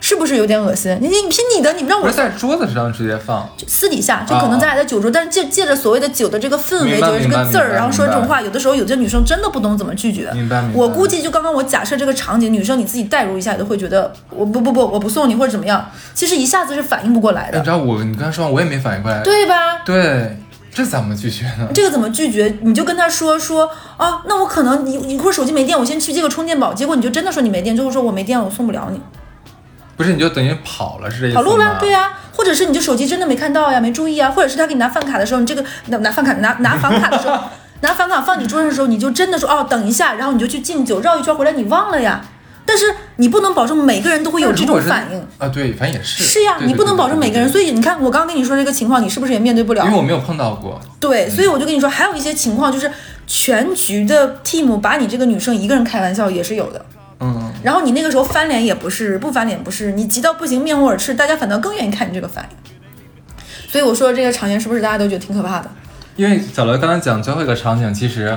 [0.00, 0.96] 是不是有点恶心？
[1.00, 10.30] 你你拼你的，你让我在桌子上直接放，私底下就可能咱俩在酒桌，但是借借着所谓的酒的这个氛围，明白酒的这个字儿，然后说这种话，有的时候有些女生真的不懂怎么拒绝。
[10.32, 19.82] 明白明白我估计就刚刚我假设这个场景，女生你自己代入一下，都会觉得我不不不，我不送你或者怎么样，其实一下子是反应不过来的，哎你知道我你刚才说完我也没反应过来，对吧？
[19.84, 20.38] 对，
[20.72, 21.68] 这怎么拒绝呢？
[21.74, 22.56] 这个怎么拒绝？
[22.62, 26.72] 你就跟他说说啊，那我可能你你一会儿手机没电，我先去借个充电宝。
[26.72, 29.00] 结果你就真的说你没电，最后说我没电了，我送不了你，
[30.00, 37.38] 不是你就等于跑了是这意思跑路了，对呀、呀、或者是你就手机真的没看到呀，没注意啊，或者是他给你拿饭卡的时候，你这个拿拿饭卡拿拿房卡的时候，
[37.82, 42.22] 拿房卡放你桌上的时候，你就真的说哦等一下，然后你就去敬酒，绕一圈回来你忘了呀。
[42.64, 42.86] 但是
[43.16, 45.18] 你不能保证每个人都会有这种反应。
[45.38, 46.24] 啊，对，反正也是。
[46.24, 49.84] 是呀，对你不能保证每个人，所以以你看，我刚跟你说这个情况，你是不是也面对不了？
[49.84, 52.90] 因为我没有碰到过，对，所以我就跟你说，还有一些情况就是
[53.26, 56.84] 全局的 team 把你这个女生一个人开玩笑也是有的。
[57.60, 62.56] 嗯，然后你那个时候翻脸也不是，不翻脸不是，你急到不行面红耳赤，大家反倒更愿意看你这个反应。
[63.70, 65.70] 所以我说这个场景是不是大家都觉得挺可怕的？
[66.16, 68.36] 因为小乐刚才讲最后一个场景，其实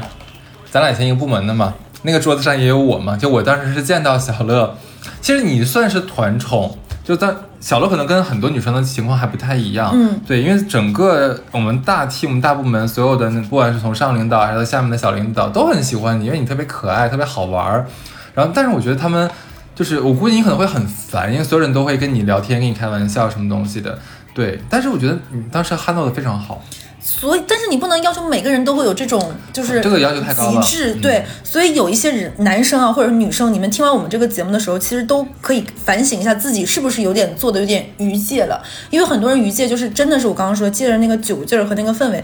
[0.70, 4.78] 咱俩以前一个部门的嘛，那个桌子上也有我嘛，就我当时是见到小乐，
[5.22, 17.88] 其实你算是团宠，就当小乐可能跟很多女生的情况还不太一样，嗯，对，因为整个我们大 team 大部门所有的不管是从上领导还是下面的小领导都很喜欢你，因为你特别可爱，特别好玩儿，
[18.34, 19.30] 然后但是我觉得他们。
[19.76, 23.98] 就是我估计你可能会很烦，因为所有人都会跟你聊天、跟你开玩笑什么东西的，
[24.32, 24.62] 对。
[24.70, 26.64] 但是我觉得你当时 handle 的非常好，
[27.02, 30.94] 所以，但是你不能要求每个人都会有这种，就是这个要求太高了极致。
[30.94, 38.64] 嗯对，所以有一些人，男生啊，或者是女生，你们听完我们这个节目的时候，其实都可以反省一下自己是不是有点做的有点逾界了。
[38.92, 42.24] 因为很多人逾界就是真的是我刚刚说，借着那个酒劲儿和那个氛围。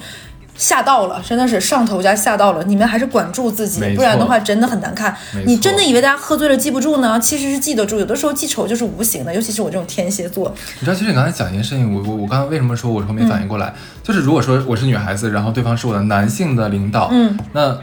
[0.59, 2.63] 吓到了，真的是上头加吓到了。
[2.65, 7.17] 你们还是管住自己不然的话真的很难看你真的以为大家喝醉了记不住呢？
[7.19, 7.97] 其实是记得住。
[7.97, 10.53] 有的时候记仇就是无形的，尤其是我这种天蝎座。
[10.81, 17.77] 你知道，其实你刚才讲一件事情，我我我刚才为什么说我说没反应过来，就是如果说我是女孩子，然后对方是我的男性的领导，嗯，那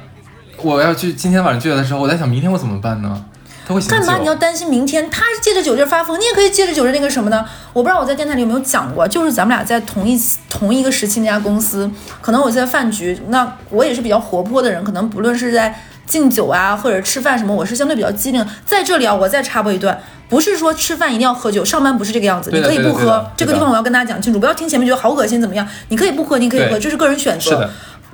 [0.59, 3.25] 我要去今天晚上拒绝的时候，我在想明天我怎么办呢？
[3.67, 7.45] 他会干嘛你要担心明天他借着酒劲发疯，你也可以借着酒劲那个什么呢？
[7.73, 18.47] 我不知道我在电台里有没有讲过，就是咱们俩在同一同一个时期那家公司，可能我在饭局，那我也是比较活泼的人，可能不论是在敬酒啊或者吃饭什么，我是相对比较机灵。
[18.65, 20.01] 在这里啊，我再插播一段。
[20.29, 23.25] 不是说吃饭一定要喝酒，上班不是这个样子，你可以不喝。
[23.37, 25.67] 这个地方我要跟大家讲清楚，不要听前面觉得好恶心怎么样？
[25.89, 27.69] 你可以不喝，你可以喝，对这是个人选择。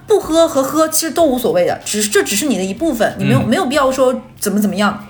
[0.07, 5.07] 不喝和喝其实都无所谓的，只是这只是你的一部分，你没有、嗯没有必要说怎么怎么样。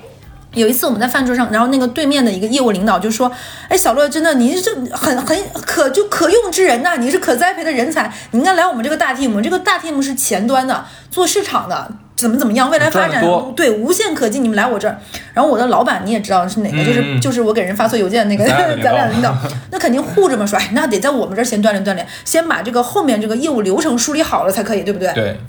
[0.55, 3.31] 有一次我们在饭桌上，然后那个对面的一个业务领导就说
[3.69, 5.37] ：“哎，小乐，真的你是很很
[5.67, 9.41] 可就可用之人呐、你是可栽培的人才，你应该来我们这个大 team。
[9.43, 13.25] 这个大 team 是前端的，做市场的，怎么怎么样，未来发展
[13.57, 14.45] 对无限可进。
[14.45, 14.99] 你们来我这儿，
[15.33, 19.35] 然后我的老板你也知道是哪个，就是嗯就是我给人发错邮件那个咱俩领导咱俩领导，
[19.71, 25.11] 那肯定护着嘛，说哎，那得在我们这儿先锻炼锻炼，先把这个后面这个业务流程梳理好了才可以，对不对？
[25.15, 25.41] 对，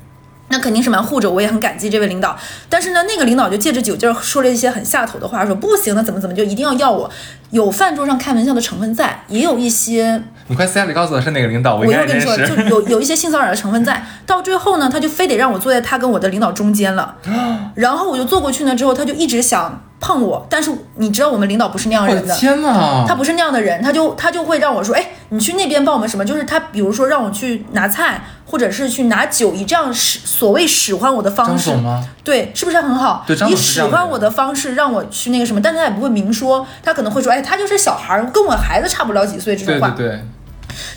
[0.50, 2.38] 那肯定是蛮护着，我也很感激这位领导。
[2.70, 7.10] 但是呢，那个领导就借着酒劲儿说了一些很下头的话，说不行那，怎么怎么就一定要要我。
[7.52, 14.04] 有饭桌上开玩笑的成分在，也有一些 你快私下里告诉我是哪个领导，我我应该一会儿跟你说，就有有一些性骚扰的成分在。
[14.26, 17.16] 到最后呢，他就非得让我坐在他跟我的领导中间了。
[17.76, 22.36] 然后我就坐过去呢，之后他就一直想碰我，但是你知道我们领导不是那样的人的。
[22.36, 23.06] 天哪！
[23.08, 26.26] 他不是那样的人，他就他就会让我说，哎，你去那边帮我们什么？
[26.26, 32.06] 就是他比如说让我去拿菜，或者是去拿酒，以这样使所谓使唤我的方式张总，吗？
[32.22, 33.24] 对，是不是很好？
[33.26, 39.92] 对张以总是这样的人使唤我的方式让我去那个什么，但他也不会明说，他可能会说，哎，他就是小孩儿，跟我孩子差不了几岁这种话。
[39.92, 40.26] 对对对，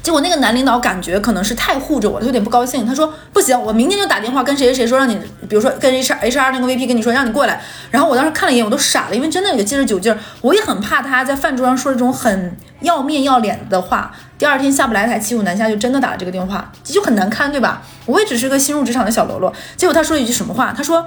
[0.03, 2.87] 结果那个男领导感觉可能是太护着我，他有点不高兴。
[2.87, 5.17] 他说不行，我明天就打电话跟谁谁谁说，让你，
[5.49, 7.61] 比如说跟 HR HR 那个 VP 跟你说，让你过来。
[7.91, 14.13] 然后我当时看了一眼，我都傻了，因为真的有借着酒劲儿，我也很怕他在饭桌上说这种很要面要脸的话。
[14.39, 17.83] 第二天下不来台，骑虎难下，就真的打了这个电话，就很难堪，对吧？
[18.05, 19.53] 我也只是个新入职场的小喽啰。
[19.77, 20.73] 结果他说了一句什么话？
[20.77, 21.07] 他说。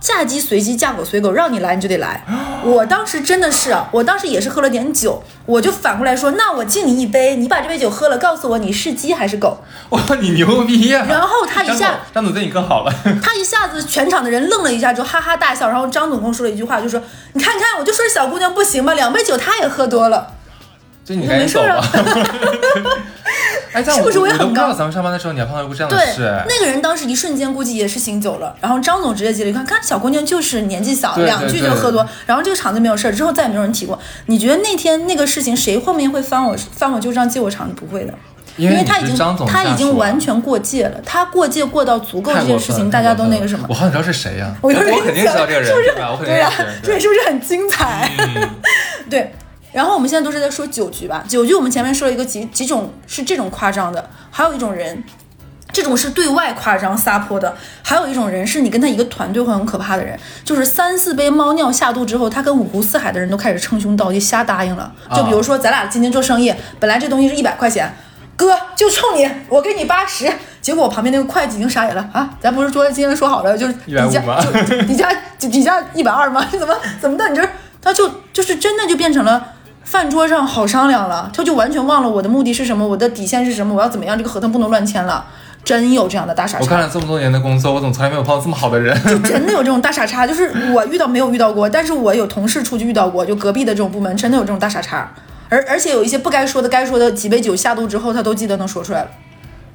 [0.00, 2.24] 嫁鸡随鸡，嫁狗随狗，让你来你就得来。
[2.64, 9.62] 我当时真的是，我当时也是喝了点酒，我就反过来说，那我敬你一杯，你把这杯酒喝了，告诉我你是鸡还是狗。
[9.90, 11.04] 哇，你牛逼呀！
[11.06, 12.92] 然后他一下，张总对你更好了。
[13.22, 15.68] 他一下子全场的人愣了一下，就哈哈大笑。
[15.68, 17.00] 然后张总跟我说了一句话，就说
[17.34, 20.34] ：“你看看，我就说小姑娘不行吧，两杯酒她也喝多了。
[21.04, 21.82] 就你赶紧走吧。
[23.72, 28.54] 是不是我也很我都不知道高咱们上班的时候你还碰到过这”样的对事。，哎那个人当时一瞬间估计也是醒酒了。
[28.60, 32.04] 然后张总直接接了一看，看小姑娘就是年纪小，对对两句就喝多。
[32.26, 33.96] 然后这个场子没有事儿，之后再也没有人提过。
[34.26, 37.72] 你觉得那天那个事情谁后面会翻我翻我旧账记我场？
[37.74, 38.12] 不会的。
[38.56, 43.74] 因为他已经他已经完全过界了，他过界过到足够这件事情，大家都那个什么我。
[43.74, 44.52] 好想知道是谁呀？
[44.60, 46.50] 我肯定知道这个人，是不是对呀。
[46.82, 48.10] 对，是不是很精彩？
[48.18, 48.50] 嗯
[49.08, 49.32] 对。
[49.72, 55.02] 然后我们现在都是在说酒局吧，酒局我们前面说了一个几几种是这种夸张的，还有一种人，
[55.72, 64.92] 这种是对外夸张撒泼的，还有一种人是你跟他一个团队会很可怕的人，就是三四杯猫尿下肚之后，他跟五湖四海的人都开始称兄道弟，瞎答应了。
[65.14, 67.94] 就比如说咱俩今天做生意，本来这东西是一百块钱，
[68.36, 70.32] 哥就冲你，我给你八十。
[70.60, 72.28] 结果我旁边那个会计已经傻眼了啊！
[72.38, 76.46] 咱不是说今天说好了就是底价150吗就底价底价一百二吗？
[76.50, 77.26] 怎么怎么的？
[77.30, 77.48] 你这
[77.80, 79.54] 他就就是真的就变成了
[79.90, 85.24] 饭桌上好商量了，他就完全忘了我的目的是什么，我的底线是什么，我要怎么样，这个合同不能乱签了。
[85.64, 88.96] 真有这样的大傻叉，我干了这么多年的工作，我怎么从来没有碰到这么好的人？
[89.02, 95.12] 就 真的有这种大傻叉，就是我遇到没有遇到过，但是我有同事出去遇到过，就隔壁的这种部门真的有这种大傻叉，
[95.48, 99.10] 而而且有一些不该说的、该说的，几杯酒下肚之后，他都记得能说出来了。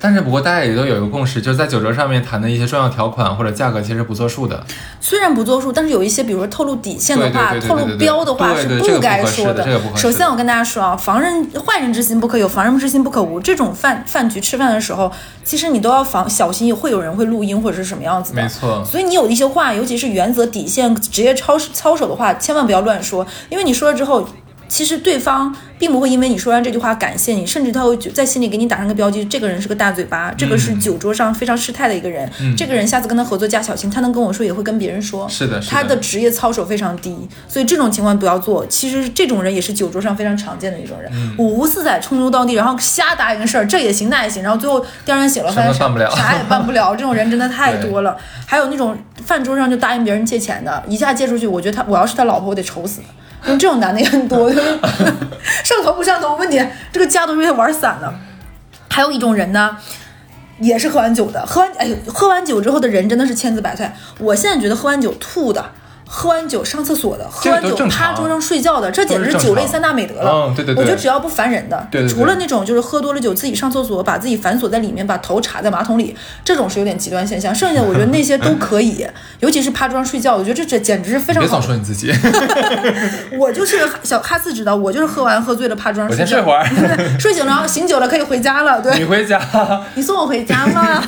[0.05, 4.63] 但是不过大家也都有一个共识，就是在酒桌上面谈的一些重要条款或者价格其实不作数的。
[5.01, 9.65] 虽然不作数，但是有一些，比如说透露底线的话、透露标的话是不该说的
[9.95, 13.39] 首先，我跟大家说啊，防人坏人之心不可有，防人之心不可无。
[13.39, 15.11] 这种饭饭局吃饭的时候，
[15.43, 18.43] 其实你都要防小心，会有人会录音或者是什么样子的。
[18.43, 24.23] 没错所以你有一些话，尤其是原则、底线、职业操操守的话，千万不要乱说，因为你说了之后。
[24.67, 30.79] 其实对方并不会因为你说完这句话感谢你，甚至他会觉在心里给你打上个标记，这个人是个大嘴巴，这个是嗯。
[30.79, 35.71] 酒桌上非常失态的一个人，这个人下次跟他合作加小心，他能跟我说也会跟别人说，是的是的。
[35.71, 38.65] 他的职业操守非常低，所以这种情况不要做。
[38.67, 41.35] 其实这种人也是酒桌上非常常见的一种人，嗯。
[41.37, 48.15] 五湖四海称兄道弟，然后瞎答应个事儿，这也行那也行，然后最后第二天醒了发现啥也办不了，这种人真的太多了。
[48.45, 53.01] 还有那种饭桌上就答应别人借钱的，一下借出去，我觉得他我要是他老婆，我得愁死
[53.45, 54.51] 这种男的也很多，
[55.63, 58.13] 上头不上头，我问你这个家都是被他玩散了。
[58.89, 59.77] 还有一种人呢，
[60.59, 63.95] 也是喝完酒的，喝完哎呦，喝完酒之后的人真的是千姿百态。
[64.19, 65.71] 我现在觉得喝完酒吐的
[66.07, 70.31] 喝完酒上厕所的，喝完酒趴桌上睡觉的，这简直是酒类三大美德了。
[70.47, 77.53] 嗯对对对我觉得只要不烦人的，对对对除了那种就是喝多了酒自己上厕所，把自己反锁在里面，把头插在马桶里，这种是有点极端现象。
[77.53, 79.05] 剩下的我觉得那些都可以，
[79.39, 81.65] 尤其是趴桌上睡觉，我觉得这这简直是非常别总好。
[81.65, 82.13] 说你自己，
[83.37, 86.29] 我就是小哈斯知道，我就是喝完喝醉了趴桌上我睡觉。
[86.29, 86.63] 先睡会儿，
[87.19, 88.81] 睡醒了，醒酒了可以回家了。
[88.81, 89.41] 对，你回家。
[89.95, 91.01] 你送我回家吗？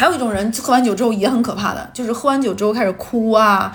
[0.00, 3.70] 还有一种人喝完酒之后也很可怕的，就是喝完酒之后开始哭啊，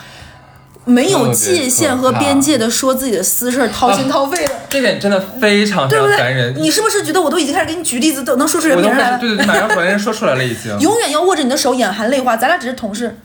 [0.85, 5.95] 没有界限和边界的说自己的私事，掏心掏肺的， 这点真的非常非？
[5.95, 6.55] 常烦人。
[6.57, 9.19] 你是不是觉得我都已经开始给你举例子，都能说出人名来了？
[9.19, 10.75] 对对对，马上把人说出来了已经。
[10.81, 12.35] 永远要握着你的手，眼含泪花。
[12.35, 13.15] 咱俩只是同事。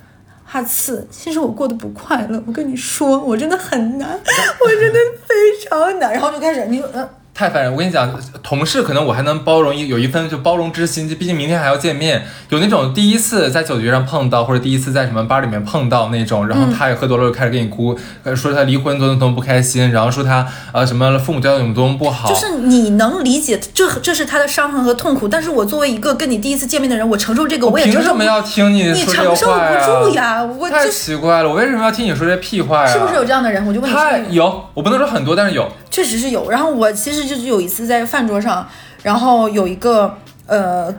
[0.52, 4.08] 哈次，其实我过得不快乐，我跟你说，我真的很难，
[4.60, 5.34] 我真的非
[5.68, 6.12] 常难。
[6.12, 7.08] 然后就开始，你呃，
[7.40, 7.72] 太烦人！
[7.72, 8.07] 我跟你讲，
[8.42, 12.22] 同事可能我还能包容一有一份就包容之心，毕竟明天还要见面。
[12.50, 32.92] 有那种第一次在酒局上碰到，或者第一次在什么吧里面碰到那种，然后他也喝多了就开始跟你哭，呃说他离婚多么多么不开心，然后说他呃什么父母教育有多么不好，就是你能理解这这是他的伤痕和痛苦，但是我作为一个跟你第一次见面的人，我承受这个，我也承受不凭什么要听你你说这承受不住呀，我太就奇怪了，我为什么要听你说这屁话呀？
[32.92, 33.66] 是不是有这样的人？
[33.66, 35.66] 我就问你太是不是有，我不能说很多，但是有。
[35.90, 36.48] 确实是有。
[36.48, 38.66] 然后我其实就是有一次在饭桌上，
[39.02, 40.16] 然后有一个
[40.46, 40.94] 呃。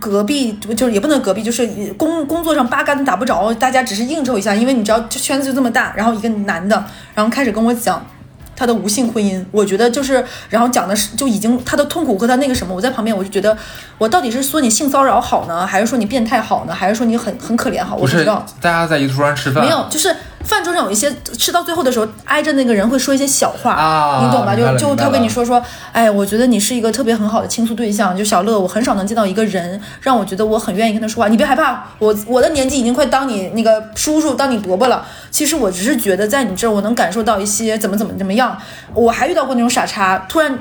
[0.00, 1.64] 隔壁就是也不能隔壁，就是
[1.96, 5.94] 工工作上八竿子打不着，大家只是应酬一下，因为你知道这圈子就这么大。
[5.96, 8.04] 然后一个男的，然后开始跟我讲
[8.56, 13.56] 他的无性婚姻，我觉得就是，然后讲的是就已经他的痛苦和他那个什么，我在旁边我就觉得，
[13.96, 17.94] 我到底是说你性骚扰好呢，还是说你变态好呢，还是说你很很可怜好？
[17.94, 18.44] 我不知道。
[18.60, 20.14] 大家在一桌上吃饭，没有，就是
[20.46, 24.54] 饭桌上有一些吃到最后的时候，挨着那个人会说一些小话，啊你懂吧？
[24.54, 25.60] 就就他跟你说说，
[25.92, 31.28] 哎，我觉得你是一个特别很好的倾诉对象，就小乐，我很少能见到一个人让我觉得我很愿意跟他说话。
[31.28, 35.04] 你别害怕，我我的年纪已经快当你那个叔叔，当你伯伯了。
[35.30, 38.56] 其实我只是觉得在你这儿，我能感受到一些怎么怎么怎么样。
[38.94, 40.58] 我还遇到过那种傻叉，突然，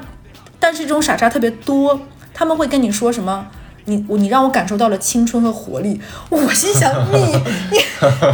[0.60, 2.02] 但是这种傻叉特别多，
[2.34, 3.46] 他们会跟你说什么？
[3.86, 7.40] 你我你让我感受到了青春和活力，我心想你
[7.72, 7.80] 你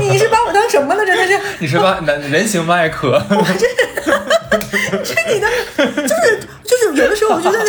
[0.10, 1.06] 你是把我当什么了？
[1.06, 2.00] 真的是， 你是把？
[2.02, 3.22] 男人形麦克，
[5.04, 7.60] 这你的就是就是有的时候我觉得，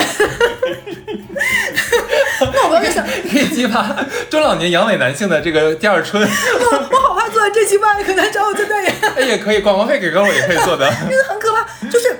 [2.55, 3.95] 那我刚才想，可以激发
[4.31, 6.23] 中老年阳痿男性的这个第二春。
[6.25, 6.29] 我
[6.91, 10.89] 我好怕做完这期吧，可能找我做代言，哎，也可以，广告费给够了也可以做的。
[11.09, 12.17] 真的很可怕，就是。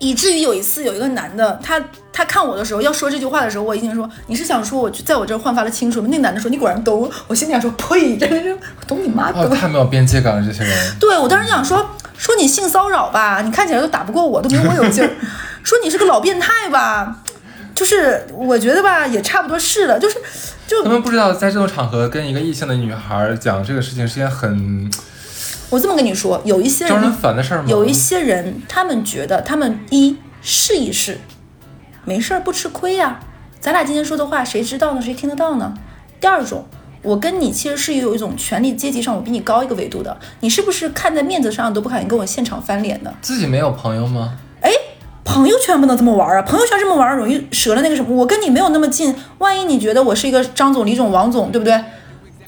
[0.00, 1.80] 以至于有一次，有一个男的，他
[2.12, 6.10] 他看我的时候要说这句话的时候，我已经说你是想说我在我这儿焕发了青春吗？
[6.10, 9.56] 那男的说你果然懂，我心里想说呸，真的是我懂你妈哦，懂。
[9.56, 10.96] 太没有边界感了，这些人。
[10.98, 11.86] 对我当时想说
[12.16, 15.10] 说你性骚扰吧，你看起来都打不过我，都没我有劲儿。
[15.62, 17.22] 说你是个老变态吧，
[17.74, 20.16] 就是我觉得吧，也差不多是了，就是
[20.66, 24.90] 就他们不知道在这种场合跟一个异性的女孩讲这个事情是件很
[25.70, 27.66] 我这么跟你说，有一些招人人，烦的事儿吗？
[27.68, 31.18] 有一些人，他们觉得他们一试一试，
[32.04, 33.20] 没事儿不吃亏呀、
[33.60, 35.00] 咱俩今天说的话，谁知道呢？
[35.00, 35.72] 谁听得到呢？
[36.20, 36.66] 第二种，
[37.02, 43.14] 我跟你其实是有一种权力阶级上，我比你高一个维度的，你是不是看在面子上都不敢跟我现场翻脸的？
[43.22, 44.34] 自己没有朋友吗？
[44.60, 44.70] 哎，
[45.24, 46.42] 朋友圈不能这么玩啊！
[46.42, 48.12] 朋友圈这么玩容易折了那个什么。
[48.14, 51.80] 我跟你没有那么近，万一你觉得我是一个张总、李总、王总，对不对？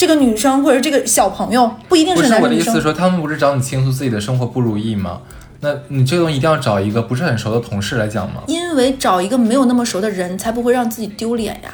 [0.02, 2.80] 这个女生或者这个小朋友不一定是男生不是我的意思是。
[2.80, 5.20] 说，他们不是找你倾诉自己的生活不如意吗？
[5.60, 8.42] 那你这个东西一定要找一个不是很熟的同事来讲吗？
[8.48, 11.70] 因为找一个没有那么熟的人，才不会让自己丢脸呀。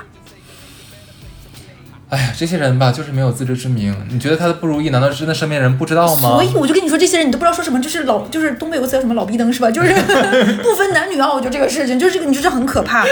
[2.10, 3.94] 哎呀，这些人吧，就是没有自知之明。
[4.10, 6.30] 你觉得他的不如意，难道真的身边人不知道吗？
[6.30, 9.70] 所以我就跟你说，这些人你都不知道说什么，就是老就是东北有个词叫什么老逼灯是吧？
[9.70, 9.92] 就是
[10.64, 13.04] 不分男女啊，我觉得这个事情就是这个，你说这很可怕。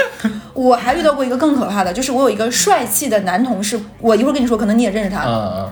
[0.53, 5.23] 我还遇到过一个更可怕的，就是我有一个帅气的男同事，我一会儿跟你说，可能你也认识他。
[5.25, 5.71] 嗯嗯，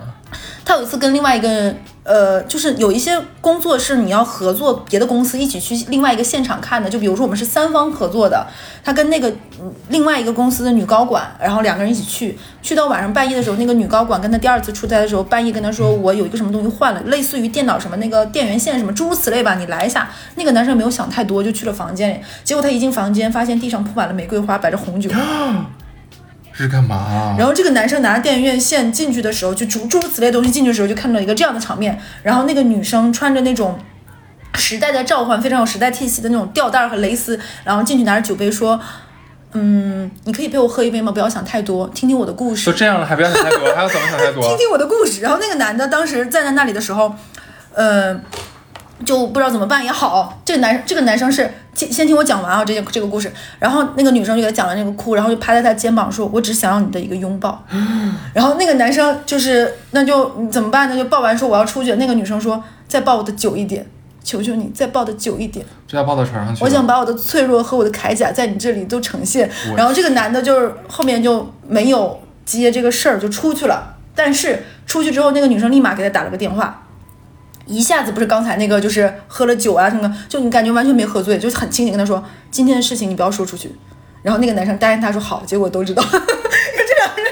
[0.63, 1.73] 他有一次跟另外一个
[2.05, 8.45] 呃，就是有一些工作是你要合作别的公司一起去另外一个现场看的，就比如说我们是三方合作的，
[8.83, 9.33] 他跟那个
[9.89, 20.07] 另外一个公司的女高管，然后两个人一起去，去到晚上半夜的时候，那个女高管跟他第二次出差的时候，半夜跟他说我有一个什么东西换了，类似于电脑什么那个电源线什么诸如此类吧，你来一下。
[20.35, 25.09] 那个男生没有想太多，就去了房间里，结果他一进房间，发现地上铺满了玫瑰花，摆着红酒。
[26.57, 27.35] 是干嘛？
[27.37, 31.99] 然后这个男生拿着电影院线进去的时候，就诸诸如此类东西进去的时候，就看到一个这样的场面。
[32.23, 33.77] 然后那个女生穿着那种
[34.53, 38.79] 时代的召唤，非常有时代气息的那种吊带儿和蕾丝，然后进去拿着酒杯说
[39.51, 41.11] ：“嗯，你可以陪我喝一杯吗？
[41.11, 42.71] 不要想太多，听听我的故事都。
[42.77, 44.57] 这样了，还不要想太多，还要怎么想太多 听？
[44.57, 45.21] 听我的故事。
[45.21, 47.13] 然后那个男的当时站在那里的时候，
[47.73, 48.17] 呃，
[49.03, 50.39] 就不知道怎么办也好。
[50.45, 53.31] 这个男这个男生是先先听我讲完啊，这件这个故事。
[53.59, 57.63] 然后那个女生就给他讲了那个哭，然后就拍在他肩膀说：“我只想要你的一个拥抱。
[58.33, 60.95] ”然后那个男生就是那就怎么办呢？
[60.95, 61.95] 就抱完说我要出去。
[61.95, 63.85] 那个女生说：“再抱我的久一点，
[64.23, 66.63] 求求你再抱的久一点。”就要抱到床上去。
[66.63, 69.49] 我想把我的脆弱和我的铠甲在你这里都呈现。
[69.75, 73.95] 然后这个男的就是后面就没有接这个事儿，就出去了。
[74.15, 76.84] 但是出去之后，那个女生立马给他打了个电话，
[77.65, 83.73] 一下子不是刚才那个就是喝了酒啊什么的，就你感觉完全没喝醉，就是很清醒跟他说今天的事情你不要说出去。
[84.21, 86.03] 然后那个男生答应他说好，结果都知道。
[86.03, 87.31] 这两个人，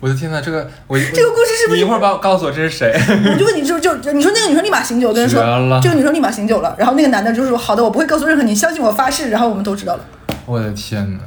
[0.00, 2.92] 我的天呐，这个我这个故事是不是你一会儿把我告诉我这是谁？
[3.32, 6.74] 我就问你，就就就你说那个女生立马醒酒，跟他说这个女生立马醒酒了。
[6.78, 9.30] 然后那个男的就是说好的，我不会告诉任何你，相信我发誓。
[9.30, 10.04] 然后我们都知道了。
[10.46, 11.20] 我的天呐，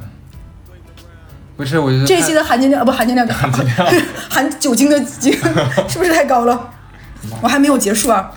[1.56, 3.88] 不是，我觉得这一期的含金量啊不含金量，含金量
[4.28, 5.32] 含酒精的精
[5.88, 6.70] 是不是太高了？
[7.40, 8.32] 我还没有结束啊，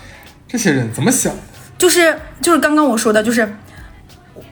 [0.48, 1.34] 这些人怎么想？
[1.78, 3.58] 就是就是刚刚我说的，就是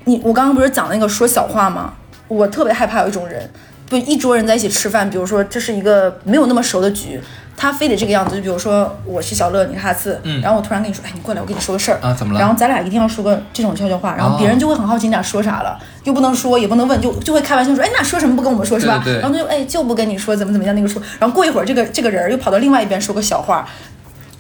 [0.06, 1.94] 你我刚刚不是讲那个说小话吗？
[2.28, 3.48] 我特别害怕有一种人，
[3.88, 7.22] 不一桌人在一起吃饭，比如说这是一个没有那么熟的局，
[7.58, 19.02] 他非得这个样子，就比如说我是小乐，你是哈次，嗯然后我突然跟你说，哎，你过来，我跟你说个事儿啊怎么了然后咱俩一定要说个这种悄悄话，然后别人就会很好奇你俩说啥了，又不能说，也不能问，就就会开玩笑说，哎，你俩说什么不跟我们说是吧？
[19.04, 23.68] 对对对然后他就哎就不跟你说怎么怎么样那个说，然后过一会儿这个这个人儿又跑到另外一边说个小话，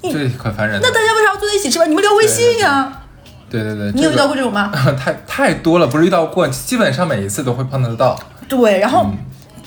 [0.02, 0.90] 这很烦人那。
[0.90, 1.90] 大家为啥要坐在一起吃饭？
[1.90, 3.02] 你们聊微信呀？
[3.50, 4.72] 对对对，你有遇到过这这种吗？
[4.74, 4.92] 个？
[4.94, 8.20] 太太多了，不是遇到过，基本上每一次都会碰得到。
[8.50, 9.08] 对，然后。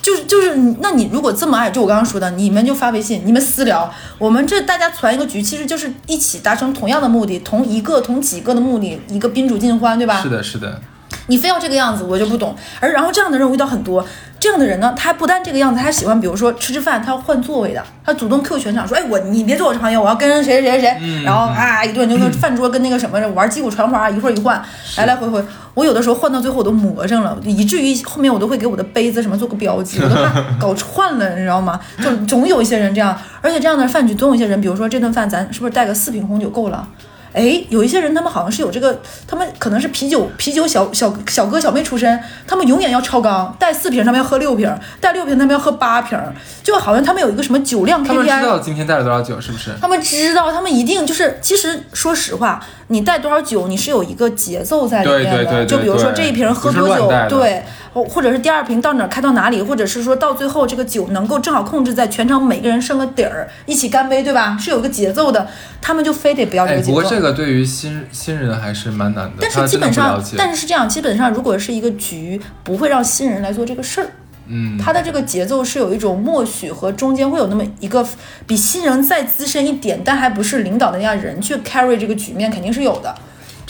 [0.01, 10.23] 就是就是，那你如果这么爱，就我刚刚说的，你们就发微信，你们私聊，我们这大家攒一个局，其实就是一起达成同样的目的，同一个同几个的目的，一个宾主尽欢，对吧？
[10.23, 10.81] 是的，是的，
[11.27, 12.57] 你非要这个样子，我就不懂。
[12.81, 14.07] 而然后这样的人我遇到很多，
[14.41, 24.63] 这样的人呢，他不但这个样子，他还喜欢，比如说吃吃饭，他要换座位的，他主动 Q 全场说，哎，我你别坐我这旁边，我要跟谁谁谁谁，嗯然后啊一顿就跟饭桌跟那个什么玩击鼓传花，一会儿一换，
[24.97, 31.81] 来来回回，我有的时候换到最后我都魔怔了，以至于后面我都会给我的杯子什么做个标记，我都怕搞串了，你知道吗？
[32.01, 36.87] 就总有一些人这样，而且这样的饭局总有一些人，比如说这顿饭咱是不是带个四瓶红酒够了？
[37.33, 46.19] 哎，有一些人他们好像是有这个，他们可能是啤酒啤酒小小小哥小妹出身，他们永远要超纲，带四瓶他们要喝六瓶，带六瓶他们要喝八瓶，
[46.63, 48.43] 就好像他们有一个什么酒量他们知 KPI。
[48.43, 49.71] 道今天带了多少酒，是不是？
[49.81, 55.31] 他们知道，他们一定就是，其实说实话，你带多少酒，你是有一个节奏在里面的。
[55.31, 57.63] 对对对对就比如说这一瓶喝多久对，
[57.99, 64.57] 或或者是第二瓶到哪儿开到哪里，或者是说到最后这个酒能够正好控制在全场每个人剩个底儿，一起干杯，对吧？
[64.59, 65.49] 是有个节奏的，
[65.81, 66.95] 他们就非得不要这哎，个节奏。
[66.95, 70.23] 不过这个对于新新人还是蛮难的，但是基本上。
[70.37, 74.09] 但是是这样，基本上如果是一个局，不会让新人来做这个事儿。
[74.51, 78.07] 嗯，他的这个节奏是有一种默许和中间会有那么一个
[78.47, 83.15] 比新人再资深一点，但还不是领导的那样人去 carry 这个局面，肯定是有的。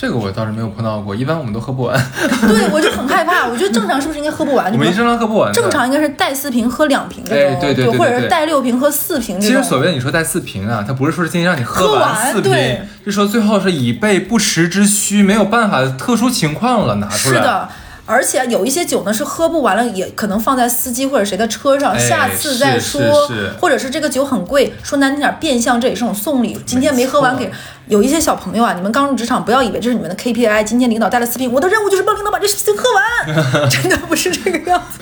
[0.00, 2.00] 这个我倒是没有碰到过，一般我们都喝不完，
[2.46, 3.48] 对，我就很害怕。
[3.48, 4.66] 我觉得正常是不是应该喝不完？
[4.66, 5.52] 我就比如们一生常喝不完。
[5.52, 9.56] 正常应该是带四瓶喝两瓶这种，哎对对对对或者是带六瓶喝四瓶这种。
[9.56, 17.34] 其实所谓你说带四瓶啊，它不是说是今天让你喝完完四瓶对，是说最后是以备不时之需，没有办法特殊情况了拿出来。
[17.34, 17.68] 是的。
[18.06, 23.02] 而且有一些酒呢是喝不完了，也可能放在司机或者谁的车上，哎下次再说。
[23.26, 26.58] 是是或者是这个酒很贵，说难听点，变相这也是种送礼。
[26.64, 27.52] 今天没喝完给
[27.88, 30.62] 有一些小朋友啊，你们刚入职场，不要以为这是你们的 KPI。
[30.64, 35.00] 今天领导带了四瓶，我的任务就是帮领导把这事情喝完， 真的不是这个样子。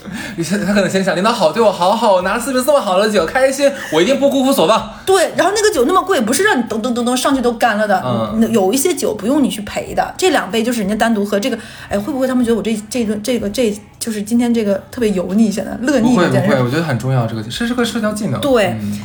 [0.65, 4.91] 他可能先想领导好，对我好好，我拿了四瓶这么好的酒，开心，我一定不辜负所望。
[5.05, 8.03] 对，然后那个酒那么贵，不是让你噔噔噔噔上去都干了的。
[8.05, 11.41] 嗯有一些酒不用你去陪的，这两杯就是人家单独喝。
[11.41, 11.59] 这个，
[11.89, 15.51] 哎，会不会他们觉得我这这顿这个这就是今天这个特别油腻？
[15.51, 16.63] 现在乐不腻了，会不会。
[16.63, 18.41] 我觉得很重要，这个这是个社交技能。
[18.41, 19.01] 对嗯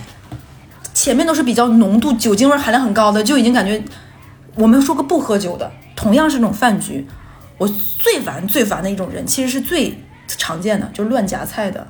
[0.93, 3.81] 前面都是比较浓度酒精味含量很高的，就已经感觉
[4.55, 7.07] 我们说个不喝酒的，同样是这种饭局，
[7.57, 11.87] 我最烦最烦的一种人，其实是最常见的，就是乱夹菜的，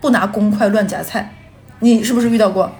[0.00, 1.32] 不拿公筷乱夹菜。
[1.80, 2.72] 你是不是遇到过？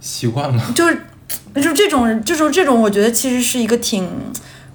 [0.00, 0.62] 习惯了。
[0.74, 1.06] 就是
[1.54, 4.06] 就是这种人，就是这种，我觉得其实是一个挺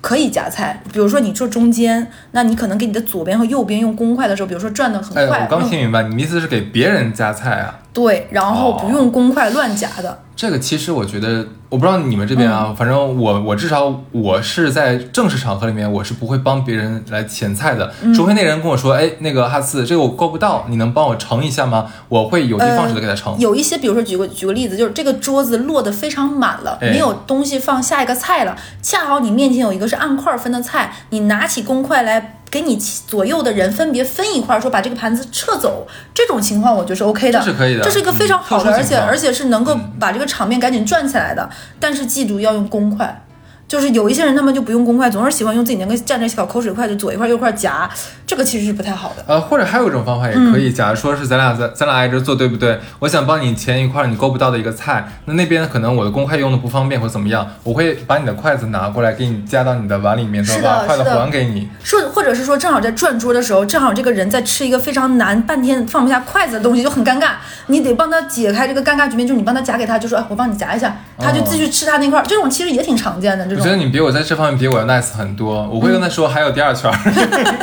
[0.01, 0.81] 可以夹菜。
[0.91, 7.79] 比如说你坐中间，那你可能给你的左边和右边用公筷的时候，比如说转的很哎，快，我刚听明白，你的意思是给别人夹菜啊？
[7.91, 10.19] 对，然后不用公筷乱夹的。
[10.35, 21.87] 这个其实我觉得，我不知道你们这边嗯啊，反正我我至少我是在正式场合里面，我是不会帮别人来前菜的，嗯除非那人跟我说，哎，那个哈斯，这个我够不到，你能帮我盛一下吗？
[22.07, 23.37] 我会有的放矢的给他盛。
[23.37, 32.37] 有一些，比如说举个举个例子，就是这个桌子落得非常满了，哎没有东西放下一个菜了，恰好你面前有一个是按块分的菜，你拿起公筷来。
[32.51, 41.49] 给你左右的人分别分一块，说把这个盘子撤走，这种情况我觉得是 OK 的，这是可以的这是一个非常好的，而且而且是能够把这个场面赶紧转起来的。
[41.79, 43.23] 但是记住要用公筷，
[43.69, 47.87] 就是有一些人他们就不用公筷，总是喜欢用自己那个蘸着小口水筷就左一块右一块夹，
[48.25, 49.23] 这个其实是不太好的。
[49.27, 52.79] 呃，或者还有一种方法也可以，假如说是咱俩在咱俩挨着坐，对不对？
[52.97, 61.69] 我想帮你前一块你够不到的一个菜，那那边可能我的公筷用的不方便或怎么样，我会把你的筷子拿过来给你夹到你的碗里面，再把筷子还给你。
[61.83, 67.33] 说，或者是说，正好在转桌的时候，正好这个人在吃一个非常难、半天放不下筷子的东西，就很尴尬。
[67.67, 72.25] 你得帮他解开这个尴尬局面，就是你帮他夹给他，就说，哎，我帮你夹一下，他就继续吃他那块儿。
[72.25, 73.45] 这种其实也挺常见的。
[73.45, 76.97] 这我觉得你比我在这方面比我要 nice 很多，我会跟他说还有第二圈儿，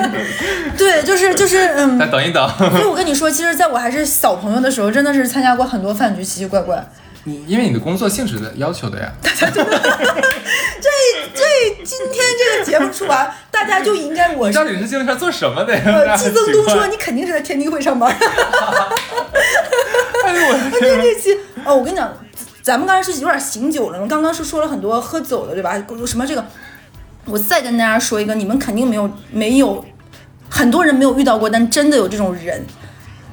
[0.77, 1.99] 对，就是就是嗯。
[1.99, 2.47] 再等一等。
[2.59, 6.87] 所以我跟你说，其实在我还是小朋友的时候，真的是参加过很多饭局，奇奇怪怪。
[7.25, 9.11] 你因为你的工作性质的要求的呀。
[9.23, 9.71] 大家就这
[11.35, 11.43] 这
[11.83, 15.83] 今天这个节目出完，大家就应该我是你到底是经常做什么的呀？
[15.87, 18.15] 呃，季增东说你肯定是在天地会上班。
[20.25, 21.01] 哎呦我的那天！
[21.01, 22.13] 这期哦，我跟你讲，
[22.67, 25.81] 咱们刚才是有点醒酒了，刚刚是说了很多喝酒的，对吧？
[26.05, 26.45] 什么这个，
[27.25, 29.85] 我再跟大家说一个，你们肯定没有没有，
[30.51, 32.61] 很多人没有遇到过，但真的有这种人。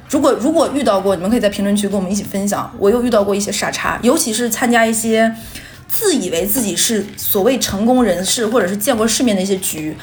[0.07, 2.71] 如果如果遇到过，你们可以在评论区跟我们一起分享。
[2.77, 5.35] 我又遇到过一些傻叉，尤其是参加一些
[5.87, 9.97] 自以为自己是所谓成功人士，或者是见过世面的一些局。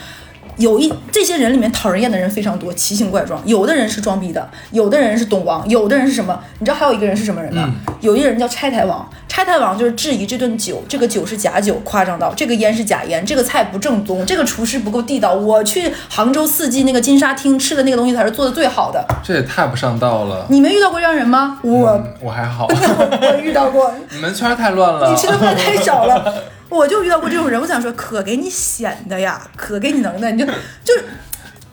[0.61, 3.43] 有一这些人里面讨人厌的人非常多，奇形怪状。
[3.45, 6.39] 有的人是装逼的，有的人是懂王，有的人是什么？
[6.59, 7.75] 你知道还有一个人是什么人吗？
[8.01, 9.09] 有一个人叫拆台王。
[9.27, 15.33] 拆台王就是质疑这顿酒，这个酒是假酒，夸张到这个烟是假烟，这个菜不正宗，这个厨师不够地道。
[15.33, 19.03] 我去杭州四季那个金沙厅吃的那个东西才是做的最好的。
[19.23, 20.45] 这也太不上道了。
[20.51, 21.59] 你没遇到过这样人吗？
[21.63, 23.91] 我、嗯我还好， 我遇到过。
[24.11, 25.09] 你们圈儿太乱了。
[25.09, 26.35] 你吃的饭太少了，
[26.71, 27.61] 我就遇到过这种人。
[27.61, 30.47] 我想说，可给你显的呀，可给你能的，你就
[30.85, 31.05] 就是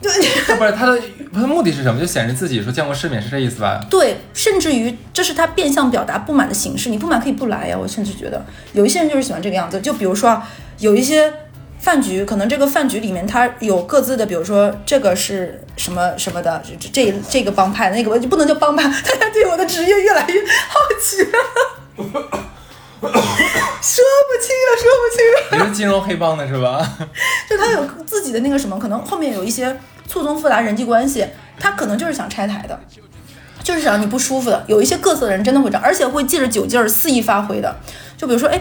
[0.00, 0.10] 就
[0.56, 1.00] 不是他的
[1.32, 1.98] 他的目的是什么？
[2.00, 3.80] 就显示自己说见过世面是这意思吧？
[3.88, 6.88] 对，甚至于这是他变相表达不满的形式。
[6.90, 9.80] 你不满可以不来呀，我甚至觉得有一些人就是喜欢这个样子。
[9.80, 11.32] 就比如说啊，有一些
[11.80, 22.48] 饭局，可能这个饭局里面他有各自的，比如说这个是什么什么的，这这这个帮派，那个就不能叫帮派，大家对我的职业越来越好奇了。
[23.02, 25.64] 说不清了，说不清了。
[25.64, 26.84] 你是金融黑帮的是吧？
[27.48, 31.26] 就他有自己的那个什么，可能后面有一些错综复杂人际关系，
[31.60, 32.78] 他可能就是想拆台的，
[33.62, 34.64] 就是想你不舒服的。
[34.66, 37.76] 有一些各色的人真的会这样，而且会借着酒劲儿肆意发挥的。
[38.16, 38.60] 就比如说，哎，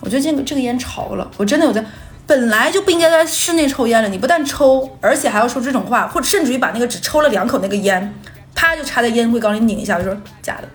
[0.00, 1.84] 我觉得这个这个烟潮了，我真的有在。
[2.24, 8.14] 本来就不应该在室内抽烟了，你不但抽，而且还要说这种话，或者甚至于把那个只抽了两口那个烟，
[8.54, 10.68] 啪就插在烟灰缸里拧一下，就说假的。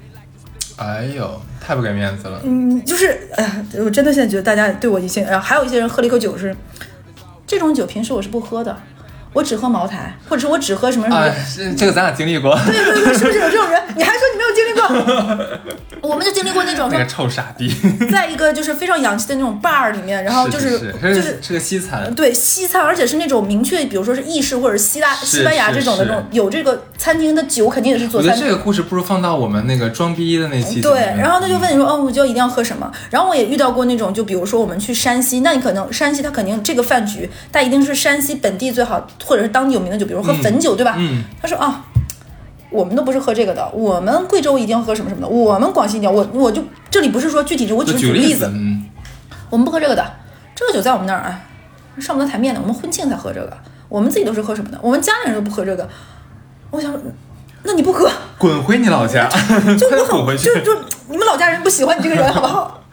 [0.77, 2.39] 哎呦，太不给面子了。
[2.43, 6.55] 嗯，就是，哎呀，我真的现在觉得大家对我一些，然后还有一些人喝了一口酒是，
[7.45, 8.77] 这种酒平时我是不喝的，
[9.33, 11.19] 我只喝茅台，或者是我只喝什么什么。
[11.19, 12.55] 哎，这这个咱俩经历过。
[12.65, 13.81] 对对对，是不是有这种人？
[13.95, 14.21] 你还说？
[16.01, 17.73] 我们就经历过那种 那个说，臭傻逼，
[18.11, 30.81] 在一个就是非常洋气的那种 bar 里面，然后就是是就是是是个西餐，对西餐，而且是那种明确，比如说是意式或者希腊、是西班牙这种的是那种，有这个餐厅的酒肯定也是我觉做餐得这个故事不如放到我们那个装逼的那期。
[30.81, 32.91] 对，然后他就问你说，哦，我就一定要喝什么？
[33.09, 40.95] 然后我也遇到过那种，就比如说我们去山西，那你可能山西它肯定这个饭局，它一定是山西本地最好，或者是当地有名的酒，比如喝汾酒，对吧？
[40.97, 41.83] 嗯，他说啊。
[42.69, 48.85] 我们都不是喝这个的，我们贵州一定要喝什么什么的，我们广西一定要，我我就这里不是说具体是，我只是举个例举个例子，嗯，
[49.49, 50.05] 我们不喝这个的，
[50.55, 51.45] 这个酒在我们那儿哎，
[51.99, 53.57] 上不得台面的，我们婚庆才喝这个，
[53.87, 55.87] 我们自己都是喝什么的，我们家里人都不喝这个。
[56.69, 56.93] 我想，
[57.63, 59.29] 那你不喝，滚回你老家，
[59.79, 60.75] 就我快 滚回很去就。
[60.75, 62.83] 就你们老家人不喜欢你这个人，好不好？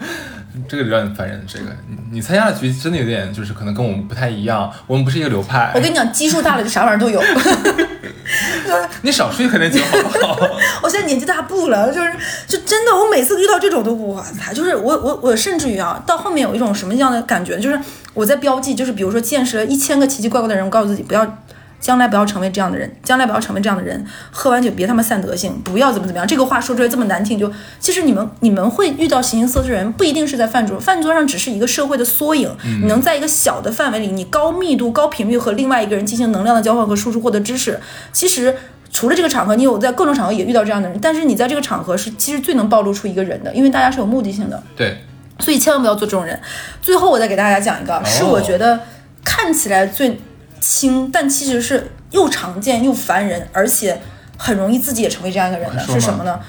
[0.68, 1.44] 这个有点烦人。
[1.46, 5.72] 这个你你参加的局真的有点，就是可能跟我们不太一样，我们不是一个流派。
[5.74, 7.22] 我跟你讲，基数大了就啥玩意儿都有。
[9.02, 10.38] 你少说一口点酒好不好？
[10.82, 12.10] 我现在年纪大不了，就是
[12.46, 17.78] 就真的，我每次遇到这种都哇塞，就是我我我甚至于啊，到后面有一种什么样的感觉，就是
[18.14, 21.38] 我在标记，就是比如说见识了一千个奇奇怪怪的人，我告诉自己不要。
[21.84, 24.02] 将来不要成为这样的人，将来不要成为这样的人。
[24.30, 26.26] 喝完酒别他妈散德性，不要怎么怎么样。
[26.26, 32.50] 这个话说出来这么难听，就其实你们你们会遇到形形色色的人，不一定是在饭桌，饭桌上只是一个社会的缩影。
[32.80, 37.78] 你能在一个小的范围里，你高密度、高频率和另外一个人进行能量的交换和输出，获得知识。
[38.14, 38.56] 其实
[38.90, 44.62] 除了这个场合，你有在各种场合也遇到这样的人，但是你在这个场合是其实最能暴露出一个人的，因为大家是有目的性的。
[44.74, 44.96] 对，
[45.40, 46.40] 所以千万不要做这种人。
[46.80, 48.80] 最后，我再给大家讲一个，是我觉得
[49.22, 50.18] 看起来最
[50.64, 54.00] 轻，但其实是又常见又烦人，而且
[54.38, 56.40] 很容易自己也成为这样一个人的，是什么呢？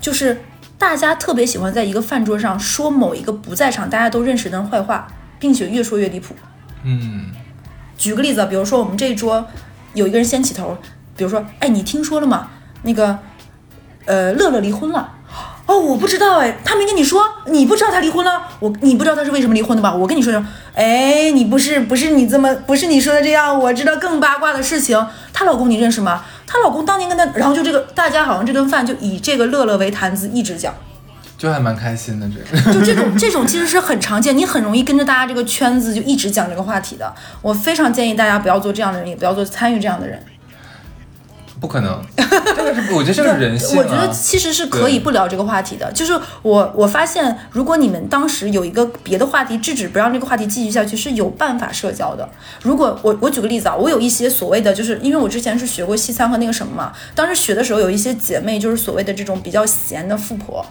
[0.00, 0.42] 就是
[0.78, 5.08] 大家特别喜欢在一个饭桌上说某一个不在场、大家都认识的人坏话，
[5.40, 6.36] 并且越说越离谱。
[6.84, 7.32] 嗯，
[7.98, 9.44] 举个例子，比如说我们这一桌
[9.94, 10.78] 有一个人先起头，
[11.16, 12.50] 比如说，哎，你听说了吗？
[12.82, 13.18] 那个，
[14.04, 15.13] 呃，乐乐离婚了。
[15.66, 19.94] 哦，我不知道哎，他没跟你说，你不知道他离婚了，我你不知道他是为什么离婚的吧？
[19.94, 20.44] 我跟你说说，
[20.74, 25.06] 哎，你不是不是你这么不是你说的这样，我知道更八卦的事情。
[25.32, 26.22] 她老公你认识吗？
[26.46, 30.74] 她老公当年跟她，然后就这个大家好像这顿饭就以这个乐乐为谈资，一直讲。
[31.36, 32.72] 就还蛮开心的，这个。
[32.72, 37.12] 就这种 这种其实是很常见，你很容易跟着大家这个圈子就一直讲这个话题的。
[37.40, 40.22] 我非常建议大家不要做这样的人，也不要做参与这样的人。
[41.64, 43.82] 不可能， 这个是我觉得这个是人性、啊。
[43.82, 45.90] 我觉得其实是可以不聊这个话题的。
[45.92, 46.12] 就是
[46.42, 52.28] 我我发现，如果你们当时有一个别的话题制止不让这个话题继续下去，是有办法社交的。
[52.60, 60.62] 如果我我举个例子啊，我有一些所谓的，就是因为我之前是学过西餐和那个什么嘛，当时学的时候有一些姐妹就是所谓的这种比较闲的富婆。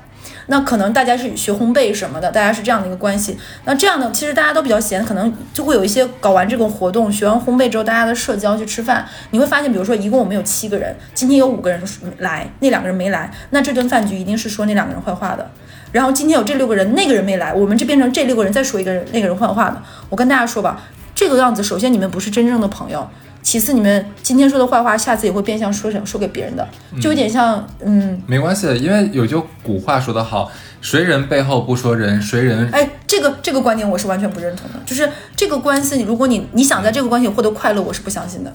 [0.48, 3.38] 那可能大家是学烘焙什么的，大家是这样的一个关系。
[3.66, 11.82] 那这样的其实大家都比较闲，可能就会有一些搞完这个活动，学完烘焙之后，大家的社交去吃饭，你会发现，比如说一共我们有七个人，今天有五个人
[12.20, 15.50] 来，那两个人没来，那这顿饭局一定是说那两个人坏话的。
[15.92, 19.82] 然后今天有这六个人，那个人没来，我们就变成这六个人再说一个人那个人坏话的。
[20.10, 20.82] 我跟大家说吧，
[21.14, 23.08] 这个样子，首先你们不是真正的朋友。
[23.44, 26.66] 其次，你们今天说的坏话，下次也会变相说成说给别人的，
[27.02, 30.50] 就有点像，嗯，没关系，因为有句古话说得好，
[30.82, 38.54] 谁人背后不说人，谁人哎，这个这个观点我是完全不认同的，就是这个关系，如果你你想在这个关系获得快乐，我是不相信的，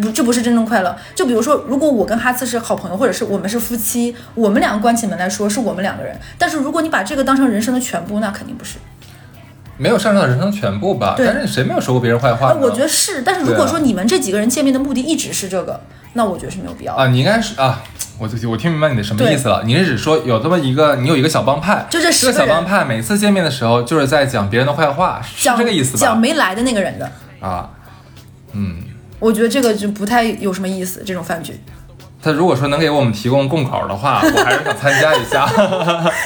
[0.00, 0.96] 不，这不是真正快乐。
[1.14, 8.78] 就比如说，如果我跟哈次是好朋友，或者是我们是夫妻，我们两个关起门来说是我们两个人，但是如果你把这个当成人生的全部，那肯定不是。
[9.78, 12.52] 没有上升到人生全部吧，但是谁没有说过别人坏话？
[12.54, 15.80] 我觉得是，但是如果说你们这几个人见面的目的一直是这个，
[16.12, 17.08] 那我觉得是没有必要啊。
[17.08, 17.82] 你应该是啊，
[18.18, 19.62] 我我听明白你的什么意思了。
[19.64, 25.98] 你是指说有这么一个，你有一个小帮派，就这这个小帮派每次见面的时候就是在讲别人的坏话，是这个意思吧？
[25.98, 27.10] 讲没来的那个人的
[27.40, 27.70] 啊，
[28.52, 28.76] 嗯，
[29.18, 31.58] 我觉得这个就不太有什么意思，这种饭局。
[32.22, 35.50] 他如果说能给我们提供供稿的话， 我还是想参加一下。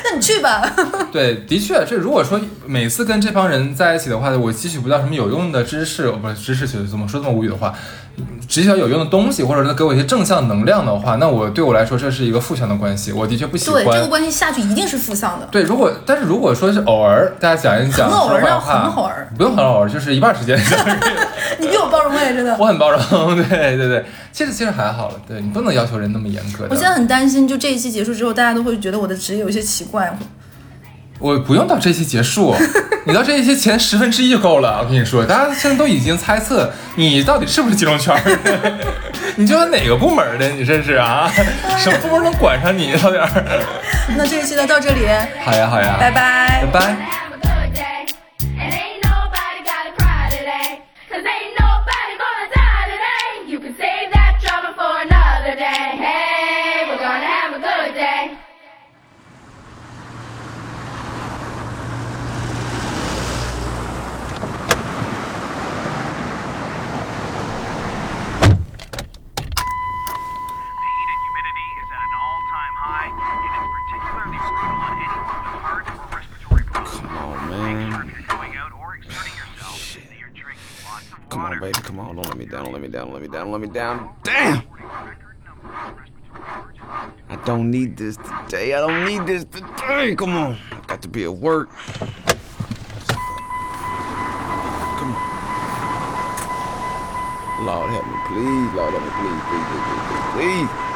[0.05, 0.63] 那你去吧。
[1.11, 7.75] 对，的确，这如果说每次跟这帮人在一起的话，我汲取不到什么有用的知识，不是知识，怎么说这么无语的话，
[8.49, 13.85] 汲取有用的东西，或者能给我一些正向能量的话，那我对我来说这是一个负向的关系，我的确不喜欢。
[13.85, 15.47] 对，这个关系下去一定是负向的。
[15.51, 20.59] 对，如果但是如果说是偶尔大家讲一讲，很偶尔，很偶尔，不用很偶尔，就是一半时间。
[21.59, 22.57] 你比我包容哎，真的。
[22.59, 23.01] 我很包容，
[23.37, 26.67] 对对对，其实其实还好了，对你不能要求人那么严格。
[26.71, 30.17] 我现在很担心，就这一期结束之后，大家都会觉得我的职业有些奇怪。
[31.19, 32.55] 我不用到这期结束，
[33.07, 34.81] 你到这一期前十分之一就够了。
[34.83, 38.15] 我跟你说，大家现在都已经猜测你到底是不是金融圈
[38.45, 38.73] 的，
[39.37, 40.49] 你就是哪个部门的？
[40.51, 41.31] 你这是啊，
[41.79, 42.93] 什么部门能管上你？
[43.03, 43.19] 到底。
[44.17, 45.07] 那这一期就到这里。
[45.45, 47.26] 好呀，好呀，拜拜，拜拜。
[81.73, 82.65] Down, don't let me down.
[82.65, 83.51] don't Let me down, let me down.
[83.51, 84.11] Let me down.
[84.23, 84.63] Damn!
[87.29, 88.75] I don't need this today.
[88.75, 90.15] I don't need this today.
[90.15, 90.57] Come on.
[90.73, 91.71] I got to be at work.
[94.99, 95.27] Come on.
[97.67, 98.75] Lord help me, please.
[98.75, 100.69] Lord help me, please, please, please, please.
[100.71, 100.96] please.